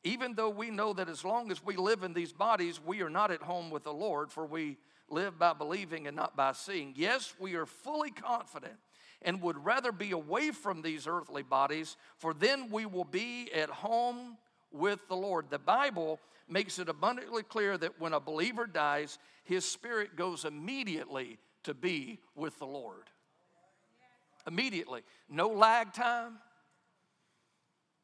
even 0.03 0.35
though 0.35 0.49
we 0.49 0.69
know 0.69 0.93
that 0.93 1.09
as 1.09 1.25
long 1.25 1.51
as 1.51 1.63
we 1.63 1.75
live 1.75 2.03
in 2.03 2.13
these 2.13 2.31
bodies, 2.31 2.79
we 2.83 3.01
are 3.01 3.09
not 3.09 3.31
at 3.31 3.41
home 3.41 3.69
with 3.69 3.83
the 3.83 3.93
Lord, 3.93 4.31
for 4.31 4.45
we 4.45 4.77
live 5.09 5.37
by 5.37 5.53
believing 5.53 6.07
and 6.07 6.15
not 6.15 6.37
by 6.37 6.53
seeing. 6.53 6.93
Yes, 6.95 7.33
we 7.39 7.55
are 7.55 7.65
fully 7.65 8.11
confident 8.11 8.75
and 9.21 9.41
would 9.41 9.63
rather 9.63 9.91
be 9.91 10.11
away 10.11 10.51
from 10.51 10.81
these 10.81 11.07
earthly 11.07 11.43
bodies, 11.43 11.97
for 12.15 12.33
then 12.33 12.69
we 12.69 12.85
will 12.85 13.05
be 13.05 13.51
at 13.53 13.69
home 13.69 14.37
with 14.75 15.07
the 15.07 15.15
Lord. 15.15 15.47
The 15.49 15.59
Bible 15.59 16.19
makes 16.47 16.79
it 16.79 16.89
abundantly 16.89 17.43
clear 17.43 17.77
that 17.77 17.99
when 17.99 18.13
a 18.13 18.19
believer 18.19 18.67
dies, 18.67 19.17
his 19.43 19.65
spirit 19.65 20.15
goes 20.15 20.45
immediately 20.45 21.37
to 21.63 21.73
be 21.73 22.19
with 22.35 22.57
the 22.59 22.65
Lord. 22.65 23.09
Immediately. 24.47 25.01
No 25.29 25.47
lag 25.47 25.93
time, 25.93 26.37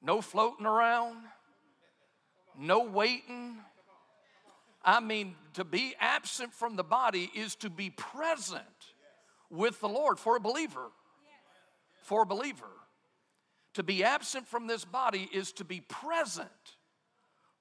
no 0.01 0.21
floating 0.21 0.65
around, 0.65 1.17
no 2.57 2.83
waiting. 2.83 3.57
I 4.83 4.99
mean, 4.99 5.35
to 5.53 5.63
be 5.63 5.93
absent 5.99 6.53
from 6.53 6.75
the 6.75 6.83
body 6.83 7.29
is 7.35 7.55
to 7.57 7.69
be 7.69 7.91
present 7.91 8.63
with 9.51 9.79
the 9.79 9.89
Lord 9.89 10.17
for 10.17 10.35
a 10.35 10.39
believer. 10.39 10.89
For 12.01 12.23
a 12.23 12.25
believer. 12.25 12.65
To 13.75 13.83
be 13.83 14.03
absent 14.03 14.47
from 14.47 14.67
this 14.67 14.83
body 14.83 15.29
is 15.33 15.53
to 15.53 15.63
be 15.63 15.81
present 15.81 16.49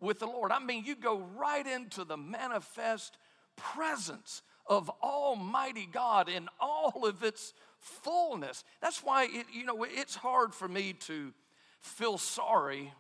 with 0.00 0.18
the 0.18 0.26
Lord. 0.26 0.50
I 0.50 0.58
mean, 0.58 0.84
you 0.84 0.96
go 0.96 1.18
right 1.36 1.66
into 1.66 2.04
the 2.04 2.16
manifest 2.16 3.16
presence 3.56 4.42
of 4.66 4.90
Almighty 5.02 5.88
God 5.90 6.28
in 6.28 6.48
all 6.58 7.06
of 7.06 7.22
its 7.22 7.52
fullness. 7.78 8.64
That's 8.80 9.04
why, 9.04 9.24
it, 9.24 9.46
you 9.52 9.64
know, 9.64 9.84
it's 9.84 10.14
hard 10.14 10.54
for 10.54 10.68
me 10.68 10.94
to 11.00 11.32
feel 11.80 12.18
sorry 12.18 12.92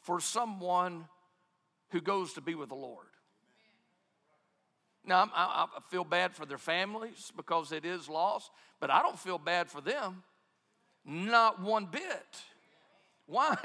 for 0.00 0.20
someone 0.20 1.06
who 1.90 2.00
goes 2.00 2.34
to 2.34 2.40
be 2.40 2.54
with 2.54 2.68
the 2.68 2.74
Lord. 2.74 3.06
Now, 5.04 5.30
I, 5.34 5.66
I 5.76 5.80
feel 5.90 6.04
bad 6.04 6.34
for 6.34 6.44
their 6.44 6.58
families 6.58 7.32
because 7.36 7.72
it 7.72 7.84
is 7.84 8.08
lost, 8.08 8.50
but 8.80 8.90
I 8.90 9.02
don't 9.02 9.18
feel 9.18 9.38
bad 9.38 9.70
for 9.70 9.80
them. 9.80 10.22
Not 11.08 11.60
one 11.60 11.86
bit. 11.86 12.42
Why? 13.26 13.56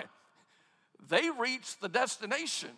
they 1.09 1.29
reached 1.29 1.81
the 1.81 1.89
destination 1.89 2.69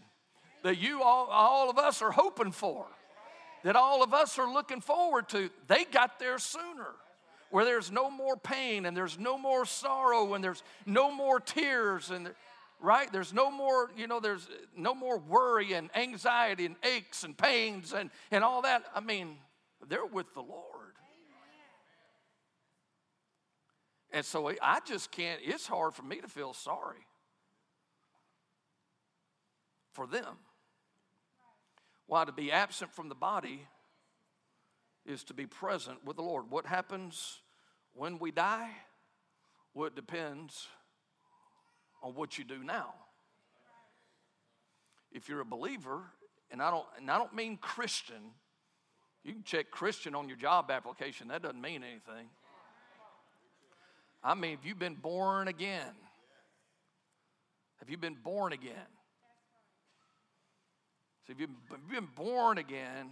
that 0.63 0.77
you 0.77 1.01
all, 1.01 1.27
all 1.27 1.69
of 1.69 1.77
us 1.77 2.01
are 2.01 2.11
hoping 2.11 2.51
for, 2.51 2.85
that 3.63 3.75
all 3.75 4.03
of 4.03 4.13
us 4.13 4.39
are 4.39 4.51
looking 4.51 4.81
forward 4.81 5.29
to. 5.29 5.49
They 5.67 5.85
got 5.85 6.19
there 6.19 6.39
sooner, 6.39 6.93
where 7.51 7.65
there's 7.65 7.91
no 7.91 8.09
more 8.09 8.35
pain 8.35 8.85
and 8.85 8.95
there's 8.95 9.19
no 9.19 9.37
more 9.37 9.65
sorrow 9.65 10.33
and 10.33 10.43
there's 10.43 10.63
no 10.85 11.11
more 11.11 11.39
tears 11.39 12.09
and 12.09 12.31
right 12.81 13.11
there's 13.13 13.33
no 13.33 13.49
more 13.49 13.89
you 13.95 14.05
know 14.05 14.19
there's 14.19 14.49
no 14.75 14.93
more 14.93 15.17
worry 15.17 15.71
and 15.71 15.89
anxiety 15.95 16.65
and 16.65 16.75
aches 16.83 17.23
and 17.23 17.37
pains 17.37 17.93
and 17.93 18.09
and 18.31 18.43
all 18.43 18.61
that 18.61 18.83
i 18.93 18.99
mean 18.99 19.37
they're 19.87 20.05
with 20.05 20.31
the 20.33 20.41
lord 20.41 20.74
and 24.15 24.25
so 24.25 24.51
i 24.61 24.79
just 24.87 25.11
can't 25.11 25.39
it's 25.43 25.67
hard 25.67 25.93
for 25.93 26.01
me 26.01 26.19
to 26.21 26.27
feel 26.27 26.53
sorry 26.53 27.05
for 29.95 30.05
them. 30.05 30.35
Why? 32.05 32.25
To 32.25 32.31
be 32.31 32.51
absent 32.51 32.93
from 32.93 33.09
the 33.09 33.15
body 33.15 33.65
is 35.05 35.23
to 35.23 35.33
be 35.33 35.47
present 35.47 36.05
with 36.05 36.17
the 36.17 36.21
Lord. 36.21 36.45
What 36.49 36.65
happens 36.65 37.41
when 37.93 38.19
we 38.19 38.29
die? 38.29 38.69
Well, 39.73 39.87
it 39.87 39.95
depends 39.95 40.67
on 42.03 42.13
what 42.13 42.37
you 42.37 42.43
do 42.43 42.63
now. 42.63 42.93
If 45.11 45.29
you're 45.29 45.39
a 45.39 45.45
believer, 45.45 46.01
and 46.51 46.61
I 46.61 46.69
don't, 46.69 46.85
and 46.97 47.09
I 47.09 47.17
don't 47.17 47.33
mean 47.33 47.57
Christian, 47.57 48.33
you 49.23 49.33
can 49.33 49.43
check 49.43 49.71
Christian 49.71 50.13
on 50.13 50.27
your 50.27 50.37
job 50.37 50.69
application, 50.69 51.29
that 51.29 51.41
doesn't 51.41 51.61
mean 51.61 51.83
anything. 51.83 52.27
I 54.25 54.33
mean, 54.33 54.57
have 54.57 54.65
you 54.65 54.73
been 54.73 54.95
born 54.95 55.47
again? 55.47 55.93
Have 57.79 57.91
you 57.91 57.97
been 57.97 58.17
born 58.23 58.53
again? 58.53 58.73
So 61.27 61.33
if 61.33 61.39
you've 61.39 61.49
been 61.91 62.07
born 62.15 62.57
again, 62.57 63.11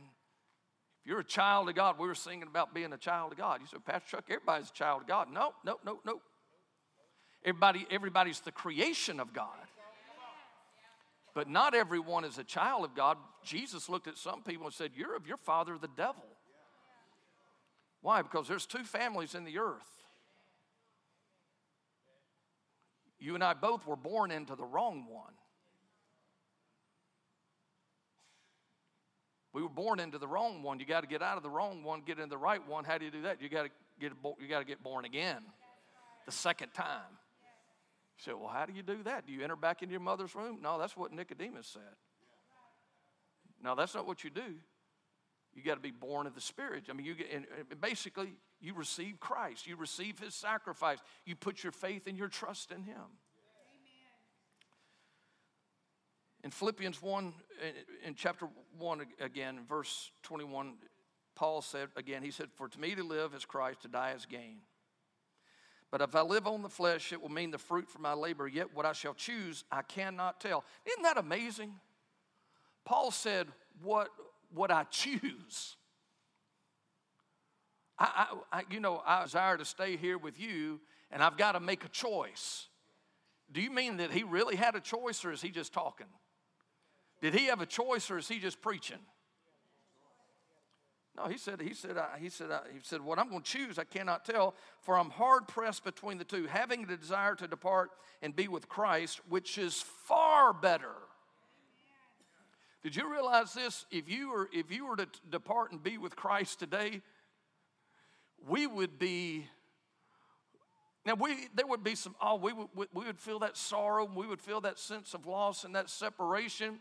if 1.01 1.08
you're 1.08 1.20
a 1.20 1.24
child 1.24 1.70
of 1.70 1.75
God, 1.75 2.00
we 2.00 2.08
were 2.08 2.15
singing 2.15 2.48
about 2.48 2.74
being 2.74 2.93
a 2.93 2.98
child 2.98 3.32
of 3.32 3.38
God. 3.38 3.62
You 3.62 3.67
said, 3.67 3.86
Pastor 3.86 4.17
Chuck, 4.17 4.25
everybody's 4.27 4.72
a 4.72 4.74
child 4.74 5.03
of 5.03 5.08
God. 5.08 5.27
No, 5.32 5.53
no, 5.63 5.77
no, 5.86 6.00
no. 6.03 6.20
Everybody, 7.46 7.86
everybody's 7.91 8.39
the 8.39 8.51
creation 8.51 9.20
of 9.20 9.34
God. 9.34 9.48
But 11.36 11.48
not 11.48 11.75
everyone 11.75 12.25
is 12.25 12.39
a 12.39 12.43
child 12.43 12.86
of 12.86 12.96
God. 12.96 13.17
Jesus 13.43 13.88
looked 13.88 14.08
at 14.08 14.17
some 14.17 14.41
people 14.41 14.65
and 14.65 14.74
said, 14.74 14.91
You're 14.96 15.15
of 15.15 15.27
your 15.27 15.38
father, 15.38 15.77
the 15.79 15.89
devil. 15.96 16.25
Why? 18.01 18.24
Because 18.24 18.48
there's 18.48 18.65
two 18.65 18.84
families 18.84 19.36
in 19.36 19.43
the 19.43 19.60
earth. 19.60 20.02
You 23.24 23.36
and 23.36 23.44
I 23.44 23.53
both 23.53 23.88
were 23.88 23.96
born 23.96 24.32
into 24.32 24.53
the 24.53 24.65
wrong 24.65 25.06
one. 25.10 25.32
We 29.53 29.62
were 29.62 29.70
born 29.70 30.01
into 30.01 30.18
the 30.18 30.27
wrong 30.27 30.62
one. 30.62 30.82
You 30.82 30.86
got 30.86 31.01
to 31.01 31.08
get 31.08 31.22
out 31.22 31.38
of 31.38 31.44
the 31.44 31.50
wrong 31.50 31.84
one, 31.84 32.01
get 32.06 32.18
into 32.18 32.32
the 32.32 32.38
right 32.38 32.60
one. 32.68 32.84
How 32.84 32.98
do 32.98 33.06
you 33.06 33.12
do 33.12 33.22
that? 33.22 33.42
You 33.42 33.48
got 33.48 33.63
to 33.63 33.70
get 33.98 34.12
you 34.42 34.48
got 34.50 34.60
to 34.60 34.65
get 34.65 34.84
born 34.84 35.06
again, 35.06 35.42
the 36.25 36.34
second 36.34 36.74
time. 36.74 37.18
You 38.18 38.24
say, 38.25 38.34
well, 38.34 38.50
how 38.50 38.65
do 38.65 38.74
you 38.74 38.84
do 38.84 39.01
that? 39.03 39.25
Do 39.25 39.32
you 39.32 39.42
enter 39.42 39.56
back 39.56 39.82
into 39.82 39.94
your 39.94 40.01
mother's 40.01 40.36
womb? 40.36 40.60
No, 40.62 40.77
that's 40.77 40.98
what 40.98 41.13
Nicodemus 41.13 41.68
said. 41.68 41.96
No, 43.63 43.74
that's 43.74 43.96
not 43.96 44.06
what 44.06 44.25
you 44.25 44.32
do. 44.32 44.56
You 45.55 45.63
got 45.63 45.75
to 45.75 45.81
be 45.81 45.91
born 45.91 46.25
of 46.25 46.36
the 46.36 46.41
Spirit. 46.41 46.86
I 46.89 46.93
mean, 46.93 47.05
you 47.05 47.15
get, 47.15 47.27
and 47.31 47.45
basically, 47.79 48.33
you 48.60 48.74
receive 48.74 49.19
Christ. 49.19 49.67
You 49.67 49.75
receive 49.75 50.19
His 50.19 50.33
sacrifice. 50.33 50.98
You 51.25 51.36
put 51.36 51.63
your 51.63 51.72
faith 51.72 52.07
and 52.07 52.17
your 52.17 52.27
trust 52.27 52.72
in 52.72 52.83
Him. 52.83 53.01
In 56.43 56.51
Philippians 56.51 57.01
1, 57.01 57.33
in 58.05 58.15
chapter 58.15 58.48
1 58.77 59.05
again, 59.22 59.60
verse 59.67 60.12
21, 60.24 60.74
Paul 61.36 61.62
said 61.62 61.88
again, 61.95 62.22
he 62.22 62.31
said, 62.31 62.48
For 62.55 62.67
to 62.67 62.79
me 62.79 62.95
to 62.95 63.03
live 63.03 63.33
is 63.33 63.45
Christ, 63.45 63.83
to 63.83 63.88
die 63.88 64.12
is 64.12 64.25
gain. 64.25 64.57
But 65.89 66.01
if 66.01 66.15
I 66.15 66.22
live 66.22 66.48
on 66.48 66.63
the 66.63 66.69
flesh, 66.69 67.13
it 67.13 67.22
will 67.22 67.29
mean 67.29 67.51
the 67.51 67.57
fruit 67.57 67.88
for 67.88 68.00
my 68.00 68.13
labor, 68.13 68.48
yet 68.48 68.74
what 68.74 68.86
I 68.86 68.93
shall 68.93 69.13
choose, 69.13 69.63
I 69.72 69.83
cannot 69.83 70.41
tell. 70.41 70.65
Isn't 70.86 71.03
that 71.03 71.17
amazing? 71.17 71.75
Paul 72.83 73.12
said, 73.12 73.48
What, 73.81 74.10
what 74.53 74.72
I 74.72 74.83
choose. 74.86 75.75
I, 77.98 78.27
I, 78.51 78.60
I, 78.60 78.63
you 78.69 78.79
know, 78.79 79.01
I 79.05 79.24
desire 79.24 79.57
to 79.57 79.65
stay 79.65 79.98
here 79.98 80.17
with 80.17 80.39
you, 80.39 80.79
and 81.12 81.24
I've 81.24 81.38
got 81.38 81.53
to 81.53 81.60
make 81.60 81.86
a 81.86 81.89
choice. 81.89 82.67
Do 83.51 83.62
you 83.62 83.69
mean 83.69 83.98
that 83.98 84.12
he 84.12 84.24
really 84.24 84.55
had 84.55 84.75
a 84.75 84.79
choice, 84.79 85.24
or 85.24 85.31
is 85.31 85.41
he 85.41 85.50
just 85.50 85.74
talking? 85.74 86.07
Did 87.22 87.33
he 87.33 87.45
have 87.45 87.62
a 87.62 87.65
choice, 87.65 88.10
or 88.10 88.17
is 88.17 88.27
he 88.27 88.39
just 88.39 88.62
preaching? 88.62 88.98
No, 91.15 91.27
he 91.27 91.38
said, 91.38 91.62
he 91.62 91.75
said, 91.75 91.95
he 92.19 92.29
said, 92.29 92.50
he 92.74 92.79
said, 92.81 93.00
what 93.00 93.19
I'm 93.19 93.29
going 93.29 93.43
to 93.43 93.51
choose, 93.51 93.77
I 93.77 93.83
cannot 93.83 94.25
tell, 94.25 94.55
for 94.81 94.98
I'm 94.98 95.12
hard 95.12 95.48
pressed 95.48 95.83
between 95.83 96.17
the 96.17 96.24
two, 96.24 96.48
having 96.48 96.88
the 96.88 96.98
desire 96.98 97.36
to 97.36 97.48
depart 97.48 97.91
and 98.24 98.36
be 98.36 98.48
with 98.48 98.67
Christ, 98.67 99.22
which 99.29 99.60
is 99.60 99.83
far 100.07 100.53
better. 100.53 100.96
Did 102.83 102.98
you 102.98 103.09
realize 103.09 103.53
this? 103.53 103.85
If 103.91 104.09
you 104.09 104.31
were, 104.31 104.50
if 104.51 104.69
you 104.69 104.85
were 104.85 104.98
to 104.98 105.07
depart 105.29 105.72
and 105.72 105.81
be 105.81 105.98
with 105.98 106.17
Christ 106.17 106.59
today, 106.59 107.01
we 108.46 108.67
would 108.67 109.00
be. 109.00 109.48
Now 111.05 111.13
we 111.15 111.48
there 111.55 111.65
would 111.65 111.83
be 111.83 111.96
some. 111.96 112.15
Oh, 112.22 112.35
we 112.35 112.51
would 112.51 112.67
we 112.93 113.05
would 113.05 113.19
feel 113.19 113.39
that 113.39 113.55
sorrow. 113.55 114.09
We 114.13 114.27
would 114.27 114.41
feel 114.41 114.59
that 114.61 114.79
sense 114.79 115.13
of 115.13 115.25
loss 115.25 115.63
and 115.63 115.75
that 115.75 115.89
separation. 115.89 116.79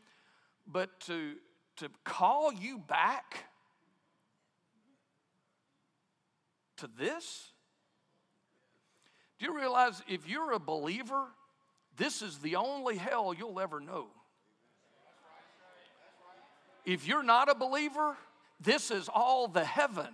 But 0.66 0.98
to 1.02 1.34
to 1.76 1.88
call 2.04 2.52
you 2.52 2.78
back 2.78 3.44
to 6.78 6.88
this? 6.98 7.52
Do 9.38 9.46
you 9.46 9.56
realize 9.56 10.02
if 10.08 10.28
you're 10.28 10.52
a 10.52 10.58
believer, 10.58 11.26
this 11.96 12.22
is 12.22 12.38
the 12.38 12.56
only 12.56 12.96
hell 12.96 13.32
you'll 13.32 13.60
ever 13.60 13.80
know? 13.80 14.08
If 16.84 17.06
you're 17.06 17.22
not 17.22 17.48
a 17.48 17.54
believer, 17.54 18.16
this 18.60 18.90
is 18.90 19.08
all 19.08 19.48
the 19.48 19.64
heaven 19.64 20.08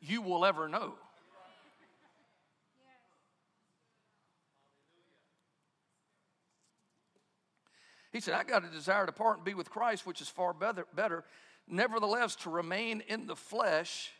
you 0.00 0.22
will 0.22 0.44
ever 0.44 0.68
know. 0.68 0.94
He 8.12 8.20
said, 8.20 8.34
I 8.34 8.42
got 8.42 8.64
a 8.64 8.68
desire 8.68 9.06
to 9.06 9.12
part 9.12 9.36
and 9.36 9.44
be 9.44 9.54
with 9.54 9.70
Christ, 9.70 10.04
which 10.04 10.20
is 10.20 10.28
far 10.28 10.52
better. 10.52 10.86
better. 10.94 11.24
Nevertheless, 11.68 12.34
to 12.36 12.50
remain 12.50 13.02
in 13.06 13.26
the 13.26 13.36
flesh 13.36 14.10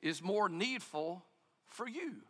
is 0.00 0.22
more 0.22 0.48
needful 0.48 1.24
for 1.66 1.86
you. 1.86 2.22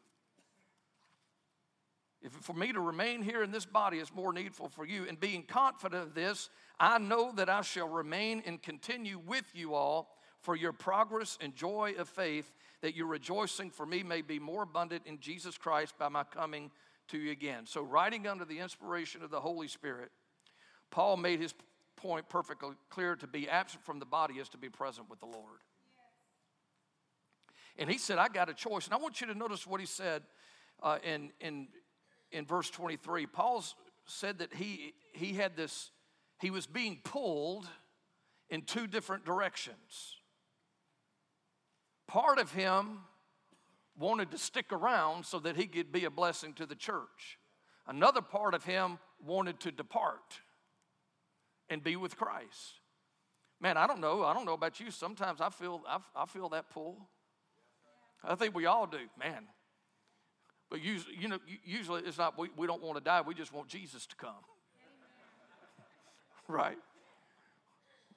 If 2.23 2.33
for 2.33 2.55
me 2.55 2.73
to 2.73 2.81
remain 2.81 3.23
here 3.23 3.43
in 3.43 3.51
this 3.51 3.67
body 3.67 3.99
is 3.99 4.15
more 4.15 4.33
needful 4.33 4.69
for 4.69 4.87
you, 4.87 5.07
and 5.09 5.19
being 5.19 5.43
confident 5.43 6.03
of 6.03 6.15
this, 6.15 6.51
I 6.79 6.99
know 6.99 7.33
that 7.35 7.49
I 7.49 7.63
shall 7.63 7.89
remain 7.89 8.43
and 8.47 8.63
continue 8.63 9.19
with 9.19 9.45
you 9.55 9.75
all 9.75 10.17
for 10.41 10.57
your 10.57 10.73
progress 10.73 11.37
and 11.41 11.55
joy 11.55 11.95
of 11.99 12.09
faith, 12.09 12.53
that 12.81 12.95
your 12.95 13.07
rejoicing 13.07 13.71
for 13.71 13.87
me 13.87 14.03
may 14.03 14.23
be 14.23 14.39
more 14.39 14.63
abundant 14.63 15.03
in 15.07 15.19
Jesus 15.19 15.59
Christ 15.59 15.99
by 15.99 16.09
my 16.09 16.25
coming 16.25 16.71
to 17.09 17.19
you 17.19 17.33
again. 17.33 17.67
So, 17.67 17.83
writing 17.83 18.27
under 18.27 18.45
the 18.45 18.59
inspiration 18.59 19.23
of 19.23 19.31
the 19.31 19.41
Holy 19.41 19.69
Spirit, 19.69 20.11
Paul 20.91 21.17
made 21.17 21.41
his 21.41 21.55
point 21.97 22.29
perfectly 22.29 22.71
clear 22.89 23.17
to 23.17 23.27
be 23.27 23.49
absent 23.49 23.85
from 23.85 23.99
the 23.99 24.07
body 24.07 24.35
is 24.35 24.49
to 24.51 24.59
be 24.59 24.69
present 24.69 25.09
with 25.11 25.21
the 25.21 25.27
Lord. 25.27 25.61
And 27.79 27.91
he 27.91 27.99
said, 27.99 28.19
I 28.19 28.29
got 28.29 28.49
a 28.49 28.55
choice. 28.55 28.87
And 28.87 28.95
I 28.95 28.99
want 28.99 29.21
you 29.21 29.27
to 29.29 29.35
notice 29.35 29.67
what 29.67 29.81
he 29.81 29.87
said 29.87 30.23
uh, 30.83 30.99
in, 31.03 31.31
in, 31.41 31.69
in 32.33 32.45
verse 32.47 32.71
23. 32.71 33.27
Paul 33.27 33.64
said 34.07 34.38
that 34.38 34.55
he, 34.55 34.95
he 35.12 35.35
had 35.35 35.57
this, 35.57 35.90
he 36.40 36.51
was 36.51 36.66
being 36.66 37.01
pulled 37.05 37.68
in 38.51 38.62
two 38.62 38.87
different 38.87 39.25
directions. 39.25 40.16
Part 42.09 42.38
of 42.38 42.53
him 42.53 42.99
wanted 43.99 44.31
to 44.31 44.38
stick 44.38 44.73
around 44.73 45.25
so 45.25 45.38
that 45.40 45.57
he 45.57 45.66
could 45.66 45.92
be 45.92 46.05
a 46.05 46.11
blessing 46.11 46.53
to 46.55 46.66
the 46.66 46.75
church. 46.75 47.38
Another 47.87 48.21
part 48.21 48.55
of 48.55 48.64
him 48.64 48.99
wanted 49.25 49.61
to 49.61 49.71
depart 49.73 50.40
and 51.68 51.83
be 51.83 51.97
with 51.97 52.16
Christ. 52.16 52.81
Man, 53.61 53.77
I 53.77 53.87
don't 53.87 54.01
know. 54.01 54.25
I 54.25 54.35
don't 54.35 54.45
know 54.45 54.55
about 54.55 54.81
you. 54.81 54.90
Sometimes 54.90 55.40
I 55.40 55.51
feel 55.51 55.83
I, 55.88 55.99
I 56.16 56.27
feel 56.27 56.49
that 56.51 56.68
pull. 56.71 57.09
I 58.25 58.35
think 58.35 58.55
we 58.55 58.66
all 58.66 58.87
do, 58.87 58.99
man. 59.18 59.47
But 60.73 60.83
usually, 60.83 61.17
you 61.21 61.29
know, 61.29 61.39
usually 61.67 62.01
it's 62.07 62.17
not 62.17 62.39
we, 62.39 62.49
we 62.57 62.67
don't 62.67 62.83
want 62.83 62.97
to 62.97 63.05
die, 63.05 63.21
we 63.21 63.35
just 63.35 63.53
want 63.53 63.69
Jesus 63.69 64.07
to 64.07 64.17
come. 64.17 64.31
right? 66.49 66.79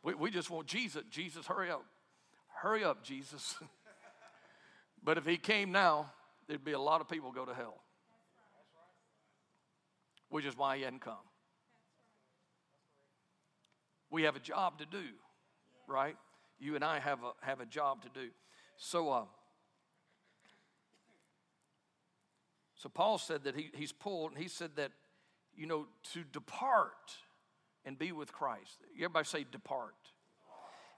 We, 0.01 0.13
we 0.13 0.31
just 0.31 0.49
want 0.49 0.65
Jesus. 0.65 1.03
Jesus, 1.11 1.45
hurry 1.47 1.69
up. 1.69 1.83
Hurry 2.47 2.85
up, 2.85 3.03
Jesus. 3.03 3.55
but 5.03 5.17
if 5.17 5.25
he 5.25 5.35
came 5.35 5.73
now, 5.73 6.09
there'd 6.47 6.63
be 6.63 6.71
a 6.71 6.79
lot 6.79 7.01
of 7.01 7.09
people 7.09 7.33
go 7.33 7.43
to 7.43 7.53
hell. 7.53 7.81
Which 10.29 10.45
is 10.45 10.57
why 10.57 10.77
he 10.77 10.83
hadn't 10.83 11.01
come. 11.01 11.15
We 14.09 14.23
have 14.23 14.37
a 14.37 14.39
job 14.39 14.79
to 14.79 14.85
do, 14.85 15.03
right? 15.89 16.15
You 16.57 16.75
and 16.75 16.85
I 16.85 16.99
have 16.99 17.19
a, 17.21 17.33
have 17.45 17.59
a 17.59 17.65
job 17.65 18.03
to 18.03 18.09
do. 18.17 18.29
So, 18.77 19.09
uh, 19.09 19.23
So 22.85 22.89
Paul 22.89 23.17
said 23.17 23.45
that 23.45 23.55
he, 23.55 23.71
he's 23.73 23.91
pulled, 23.91 24.33
and 24.33 24.39
he 24.39 24.47
said 24.47 24.75
that, 24.75 24.91
you 25.57 25.65
know, 25.65 25.87
to 26.13 26.23
depart 26.23 27.15
and 27.83 27.97
be 27.97 28.11
with 28.11 28.31
Christ. 28.31 28.77
Everybody 28.95 29.25
say 29.25 29.43
depart. 29.51 29.95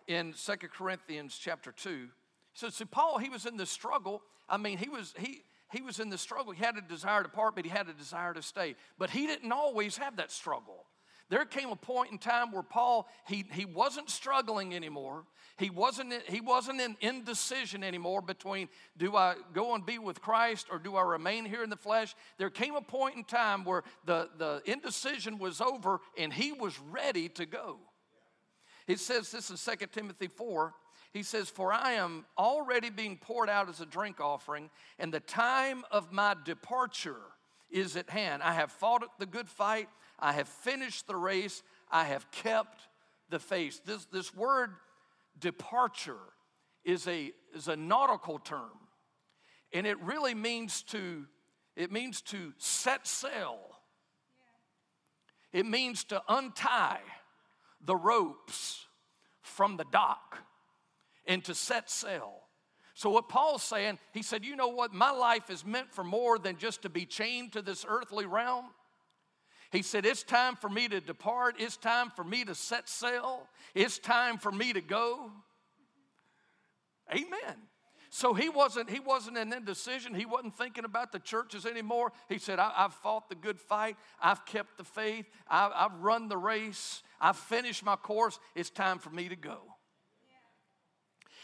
In 0.05 0.33
Second 0.33 0.71
Corinthians 0.71 1.39
chapter 1.41 1.71
2, 1.71 2.09
so 2.51 2.67
see, 2.67 2.83
Paul, 2.83 3.19
he 3.19 3.29
was 3.29 3.45
in 3.45 3.55
the 3.55 3.65
struggle. 3.65 4.21
I 4.49 4.57
mean, 4.57 4.77
he 4.77 4.89
was 4.89 5.13
he 5.17 5.43
he 5.71 5.81
was 5.81 6.01
in 6.01 6.09
the 6.09 6.17
struggle. 6.17 6.51
He 6.51 6.61
had 6.61 6.75
a 6.75 6.81
desire 6.81 7.23
to 7.23 7.29
part, 7.29 7.55
but 7.55 7.63
he 7.63 7.71
had 7.71 7.87
a 7.87 7.93
desire 7.93 8.33
to 8.33 8.41
stay. 8.41 8.75
But 8.97 9.09
he 9.09 9.25
didn't 9.25 9.53
always 9.53 9.95
have 9.95 10.17
that 10.17 10.29
struggle. 10.29 10.83
There 11.29 11.43
came 11.43 11.69
a 11.69 11.75
point 11.75 12.11
in 12.11 12.19
time 12.19 12.51
where 12.51 12.63
Paul, 12.63 13.07
he, 13.27 13.45
he 13.51 13.65
wasn't 13.65 14.09
struggling 14.09 14.73
anymore. 14.73 15.25
He 15.57 15.69
wasn't, 15.69 16.13
he 16.27 16.39
wasn't 16.39 16.79
in 16.79 16.95
indecision 17.01 17.83
anymore 17.83 18.21
between 18.21 18.69
do 18.97 19.15
I 19.15 19.35
go 19.53 19.73
and 19.75 19.85
be 19.85 19.97
with 19.97 20.21
Christ 20.21 20.67
or 20.71 20.79
do 20.79 20.95
I 20.95 21.01
remain 21.01 21.45
here 21.45 21.63
in 21.63 21.69
the 21.69 21.75
flesh? 21.75 22.15
There 22.37 22.49
came 22.49 22.75
a 22.75 22.81
point 22.81 23.17
in 23.17 23.23
time 23.23 23.65
where 23.65 23.83
the, 24.05 24.29
the 24.37 24.61
indecision 24.65 25.37
was 25.37 25.59
over 25.59 25.99
and 26.17 26.31
he 26.31 26.53
was 26.53 26.79
ready 26.91 27.27
to 27.29 27.45
go. 27.45 27.77
He 28.85 28.95
says 28.95 29.31
this 29.31 29.49
in 29.49 29.57
2 29.57 29.87
Timothy 29.87 30.27
4. 30.27 30.73
He 31.11 31.23
says, 31.23 31.49
For 31.49 31.73
I 31.73 31.93
am 31.93 32.25
already 32.37 32.89
being 32.89 33.17
poured 33.17 33.49
out 33.49 33.67
as 33.67 33.81
a 33.81 33.85
drink 33.85 34.21
offering, 34.21 34.69
and 34.99 35.13
the 35.13 35.19
time 35.19 35.83
of 35.91 36.11
my 36.11 36.35
departure 36.45 37.21
is 37.69 37.95
at 37.95 38.09
hand. 38.09 38.43
I 38.43 38.53
have 38.53 38.71
fought 38.71 39.03
the 39.19 39.25
good 39.25 39.49
fight, 39.49 39.89
I 40.19 40.33
have 40.33 40.47
finished 40.47 41.07
the 41.07 41.15
race, 41.15 41.63
I 41.91 42.05
have 42.05 42.29
kept 42.31 42.87
the 43.29 43.39
faith. 43.39 43.81
This, 43.85 44.05
this 44.05 44.33
word 44.33 44.71
departure 45.39 46.17
is 46.83 47.07
a, 47.07 47.31
is 47.55 47.67
a 47.67 47.75
nautical 47.75 48.39
term, 48.39 48.71
and 49.73 49.85
it 49.85 49.99
really 50.01 50.33
means 50.33 50.81
to, 50.83 51.25
it 51.75 51.91
means 51.91 52.21
to 52.21 52.53
set 52.57 53.05
sail. 53.05 53.59
It 55.53 55.65
means 55.65 56.03
to 56.05 56.21
untie 56.27 57.01
the 57.83 57.95
ropes 57.95 58.85
from 59.41 59.77
the 59.77 59.85
dock 59.91 60.39
and 61.25 61.43
to 61.45 61.55
set 61.55 61.89
sail. 61.89 62.46
So, 62.97 63.11
what 63.11 63.29
Paul's 63.29 63.61
saying, 63.61 63.99
he 64.11 64.23
said, 64.23 64.43
You 64.43 64.55
know 64.55 64.69
what? 64.69 64.91
My 64.91 65.11
life 65.11 65.51
is 65.51 65.63
meant 65.63 65.93
for 65.93 66.03
more 66.03 66.39
than 66.39 66.57
just 66.57 66.81
to 66.81 66.89
be 66.89 67.05
chained 67.05 67.53
to 67.53 67.61
this 67.61 67.85
earthly 67.87 68.25
realm. 68.25 68.65
He 69.71 69.83
said, 69.83 70.03
It's 70.03 70.23
time 70.23 70.55
for 70.55 70.67
me 70.67 70.87
to 70.87 70.99
depart. 70.99 71.57
It's 71.59 71.77
time 71.77 72.09
for 72.09 72.23
me 72.23 72.43
to 72.45 72.55
set 72.55 72.89
sail. 72.89 73.47
It's 73.75 73.99
time 73.99 74.39
for 74.39 74.51
me 74.51 74.73
to 74.73 74.81
go. 74.81 75.29
Amen. 77.11 77.57
So 78.09 78.33
he 78.33 78.49
wasn't, 78.49 78.89
he 78.89 78.99
wasn't 78.99 79.37
in 79.37 79.53
indecision. 79.53 80.15
He 80.15 80.25
wasn't 80.25 80.57
thinking 80.57 80.83
about 80.83 81.11
the 81.11 81.19
churches 81.19 81.67
anymore. 81.67 82.13
He 82.27 82.39
said, 82.39 82.57
I, 82.57 82.71
have 82.77 82.95
fought 82.95 83.29
the 83.29 83.35
good 83.35 83.59
fight. 83.59 83.95
I've 84.19 84.43
kept 84.47 84.75
the 84.75 84.83
faith. 84.83 85.27
I, 85.47 85.69
I've 85.71 86.01
run 86.01 86.29
the 86.29 86.37
race. 86.37 87.03
I've 87.21 87.37
finished 87.37 87.85
my 87.85 87.95
course. 87.95 88.39
It's 88.55 88.71
time 88.71 88.97
for 88.97 89.11
me 89.11 89.29
to 89.29 89.35
go. 89.35 89.59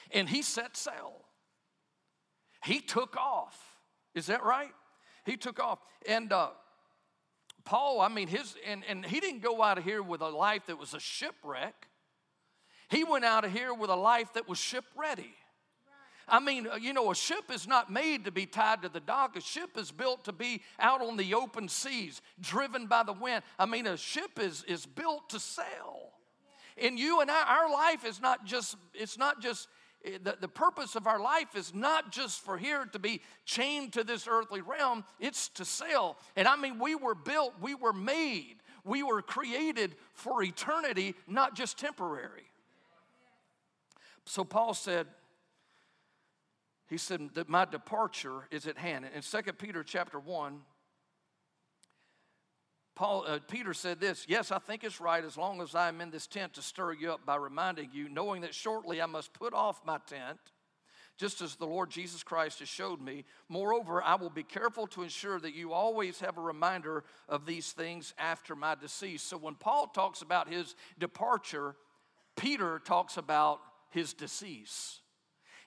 And 0.09 0.27
he 0.27 0.41
set 0.41 0.75
sail. 0.75 1.19
He 2.63 2.79
took 2.79 3.17
off. 3.17 3.57
Is 4.15 4.27
that 4.27 4.43
right? 4.43 4.71
He 5.25 5.37
took 5.37 5.59
off. 5.59 5.79
And 6.07 6.31
uh, 6.31 6.49
Paul, 7.65 8.01
I 8.01 8.09
mean, 8.09 8.27
his, 8.27 8.55
and, 8.67 8.83
and 8.87 9.05
he 9.05 9.19
didn't 9.19 9.41
go 9.41 9.61
out 9.61 9.77
of 9.77 9.83
here 9.83 10.01
with 10.01 10.21
a 10.21 10.29
life 10.29 10.67
that 10.67 10.77
was 10.77 10.93
a 10.93 10.99
shipwreck. 10.99 11.87
He 12.89 13.03
went 13.03 13.25
out 13.25 13.45
of 13.45 13.51
here 13.51 13.73
with 13.73 13.89
a 13.89 13.95
life 13.95 14.33
that 14.33 14.47
was 14.47 14.57
ship 14.57 14.85
ready. 14.95 15.33
I 16.27 16.39
mean, 16.39 16.67
uh, 16.71 16.75
you 16.75 16.93
know, 16.93 17.11
a 17.11 17.15
ship 17.15 17.51
is 17.51 17.67
not 17.67 17.91
made 17.91 18.25
to 18.25 18.31
be 18.31 18.45
tied 18.45 18.81
to 18.83 18.89
the 18.89 18.99
dock. 18.99 19.35
A 19.35 19.41
ship 19.41 19.77
is 19.77 19.91
built 19.91 20.25
to 20.25 20.31
be 20.31 20.61
out 20.79 21.01
on 21.01 21.17
the 21.17 21.33
open 21.33 21.67
seas, 21.67 22.21
driven 22.39 22.87
by 22.87 23.03
the 23.03 23.13
wind. 23.13 23.43
I 23.59 23.65
mean, 23.65 23.87
a 23.87 23.97
ship 23.97 24.39
is, 24.39 24.63
is 24.67 24.85
built 24.85 25.29
to 25.31 25.39
sail. 25.39 26.11
And 26.81 26.97
you 26.97 27.19
and 27.19 27.29
I, 27.29 27.43
our 27.43 27.71
life 27.71 28.05
is 28.05 28.21
not 28.21 28.45
just, 28.45 28.75
it's 28.93 29.17
not 29.17 29.41
just, 29.41 29.67
Eh, 30.05 30.17
the, 30.21 30.37
the 30.39 30.47
purpose 30.47 30.95
of 30.95 31.07
our 31.07 31.19
life 31.19 31.55
is 31.55 31.73
not 31.73 32.11
just 32.11 32.41
for 32.41 32.57
here 32.57 32.85
to 32.85 32.99
be 32.99 33.21
chained 33.45 33.93
to 33.93 34.03
this 34.03 34.27
earthly 34.27 34.61
realm, 34.61 35.03
it's 35.19 35.49
to 35.49 35.65
sail. 35.65 36.17
And 36.35 36.47
I 36.47 36.55
mean, 36.55 36.79
we 36.79 36.95
were 36.95 37.15
built, 37.15 37.53
we 37.61 37.75
were 37.75 37.93
made, 37.93 38.55
we 38.83 39.03
were 39.03 39.21
created 39.21 39.95
for 40.13 40.43
eternity, 40.43 41.15
not 41.27 41.55
just 41.55 41.77
temporary. 41.77 42.43
So 44.25 44.43
Paul 44.43 44.73
said, 44.73 45.07
he 46.89 46.97
said 46.97 47.29
that 47.33 47.49
my 47.49 47.65
departure 47.65 48.47
is 48.51 48.67
at 48.67 48.77
hand. 48.77 49.05
In 49.15 49.21
2 49.21 49.53
Peter 49.53 49.83
chapter 49.83 50.19
1, 50.19 50.61
Paul, 52.95 53.25
uh, 53.27 53.39
Peter 53.47 53.73
said 53.73 53.99
this 53.99 54.25
Yes, 54.27 54.51
I 54.51 54.59
think 54.59 54.83
it's 54.83 55.01
right 55.01 55.23
as 55.23 55.37
long 55.37 55.61
as 55.61 55.75
I 55.75 55.87
am 55.87 56.01
in 56.01 56.11
this 56.11 56.27
tent 56.27 56.53
to 56.53 56.61
stir 56.61 56.93
you 56.93 57.11
up 57.11 57.25
by 57.25 57.35
reminding 57.35 57.89
you, 57.93 58.09
knowing 58.09 58.41
that 58.41 58.53
shortly 58.53 59.01
I 59.01 59.05
must 59.05 59.33
put 59.33 59.53
off 59.53 59.81
my 59.85 59.97
tent, 60.07 60.39
just 61.17 61.41
as 61.41 61.55
the 61.55 61.65
Lord 61.65 61.89
Jesus 61.89 62.23
Christ 62.23 62.59
has 62.59 62.69
showed 62.69 63.01
me. 63.01 63.25
Moreover, 63.49 64.01
I 64.01 64.15
will 64.15 64.29
be 64.29 64.43
careful 64.43 64.87
to 64.87 65.03
ensure 65.03 65.39
that 65.39 65.55
you 65.55 65.73
always 65.73 66.19
have 66.19 66.37
a 66.37 66.41
reminder 66.41 67.03
of 67.27 67.45
these 67.45 67.71
things 67.71 68.13
after 68.17 68.55
my 68.55 68.75
decease. 68.75 69.23
So 69.23 69.37
when 69.37 69.55
Paul 69.55 69.87
talks 69.87 70.21
about 70.21 70.49
his 70.49 70.75
departure, 70.99 71.75
Peter 72.35 72.79
talks 72.79 73.17
about 73.17 73.59
his 73.89 74.13
decease. 74.13 74.99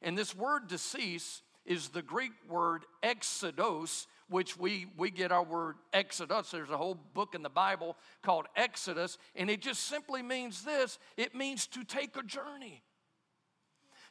And 0.03 0.17
this 0.17 0.35
word 0.35 0.69
decease 0.69 1.43
is 1.65 1.89
the 1.89 2.03
Greek 2.03 2.33
word 2.49 2.85
exodos, 3.03 4.07
which 4.29 4.57
we, 4.57 4.87
we 4.97 5.11
get 5.11 5.33
our 5.33 5.45
word 5.45 5.77
Exodus. 5.93 6.51
There's 6.51 6.71
a 6.71 6.77
whole 6.77 6.99
book 7.15 7.35
in 7.35 7.43
the 7.43 7.49
Bible 7.49 7.97
called 8.23 8.47
Exodus, 8.57 9.19
and 9.35 9.49
it 9.51 9.61
just 9.61 9.85
simply 9.85 10.23
means 10.23 10.62
this 10.62 10.99
it 11.17 11.35
means 11.35 11.67
to 11.69 11.85
take 11.85 12.17
a 12.17 12.23
journey. 12.23 12.83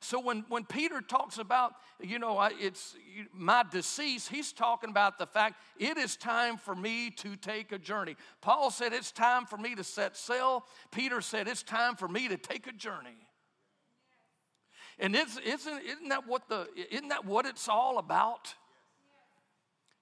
So 0.02 0.20
when, 0.20 0.46
when 0.50 0.66
Peter 0.66 1.02
talks 1.02 1.40
about, 1.40 1.74
you 2.00 2.20
know, 2.20 2.40
it's 2.60 2.96
my 3.34 3.64
decease, 3.72 4.28
he's 4.28 4.54
talking 4.54 4.90
about 4.90 5.18
the 5.18 5.26
fact 5.26 5.56
it 5.80 5.98
is 5.98 6.16
time 6.16 6.58
for 6.58 6.76
me 6.76 7.10
to 7.12 7.36
take 7.36 7.72
a 7.72 7.80
journey. 7.80 8.16
Paul 8.42 8.70
said 8.70 8.94
it's 8.94 9.12
time 9.12 9.46
for 9.46 9.58
me 9.58 9.74
to 9.74 9.84
set 9.84 10.16
sail. 10.16 10.66
Peter 10.92 11.22
said 11.22 11.48
it's 11.48 11.64
time 11.64 11.96
for 11.96 12.08
me 12.08 12.28
to 12.28 12.38
take 12.38 12.68
a 12.68 12.72
journey. 12.72 13.18
And 15.00 15.16
it's, 15.16 15.38
isn't, 15.38 15.82
isn't, 15.84 16.10
that 16.10 16.28
what 16.28 16.48
the, 16.50 16.68
isn't 16.92 17.10
that 17.10 17.26
what 17.26 17.46
it's 17.46 17.68
all 17.68 17.98
about? 17.98 18.54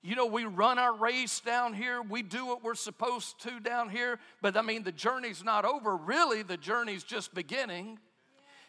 You 0.06 0.18
know, 0.18 0.26
we 0.26 0.44
run 0.44 0.78
our 0.80 0.94
race 0.94 1.40
down 1.40 1.74
here, 1.74 2.02
we 2.02 2.24
do 2.24 2.46
what 2.46 2.62
we're 2.62 2.76
supposed 2.76 3.42
to 3.44 3.62
down 3.62 3.90
here, 3.90 4.20
but 4.42 4.58
I 4.58 4.62
mean, 4.62 4.84
the 4.84 4.92
journey's 4.92 5.46
not 5.46 5.64
over. 5.64 5.96
Really, 5.96 6.44
the 6.44 6.58
journey's 6.58 7.06
just 7.06 7.34
beginning, 7.34 8.00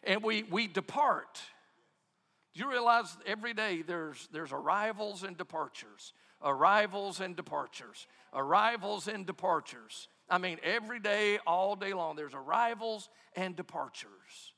and 0.04 0.22
we, 0.22 0.44
we 0.44 0.68
depart. 0.68 1.40
Do 2.54 2.60
you 2.60 2.70
realize 2.70 3.16
every 3.26 3.52
day 3.52 3.82
there's, 3.82 4.28
there's 4.32 4.52
arrivals 4.52 5.24
and 5.24 5.36
departures, 5.36 6.12
arrivals 6.40 7.20
and 7.20 7.34
departures, 7.34 8.06
arrivals 8.32 9.08
and 9.08 9.26
departures? 9.26 10.06
I 10.30 10.38
mean, 10.38 10.58
every 10.62 11.00
day, 11.00 11.40
all 11.48 11.74
day 11.74 11.94
long, 11.94 12.14
there's 12.14 12.32
arrivals 12.32 13.08
and 13.34 13.56
departures. 13.56 14.52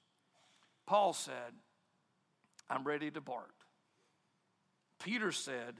Paul 0.87 1.15
said, 1.15 1.55
I'm 2.69 2.85
ready 2.85 3.07
to 3.07 3.15
depart. 3.15 3.51
Peter 5.03 5.33
said, 5.33 5.77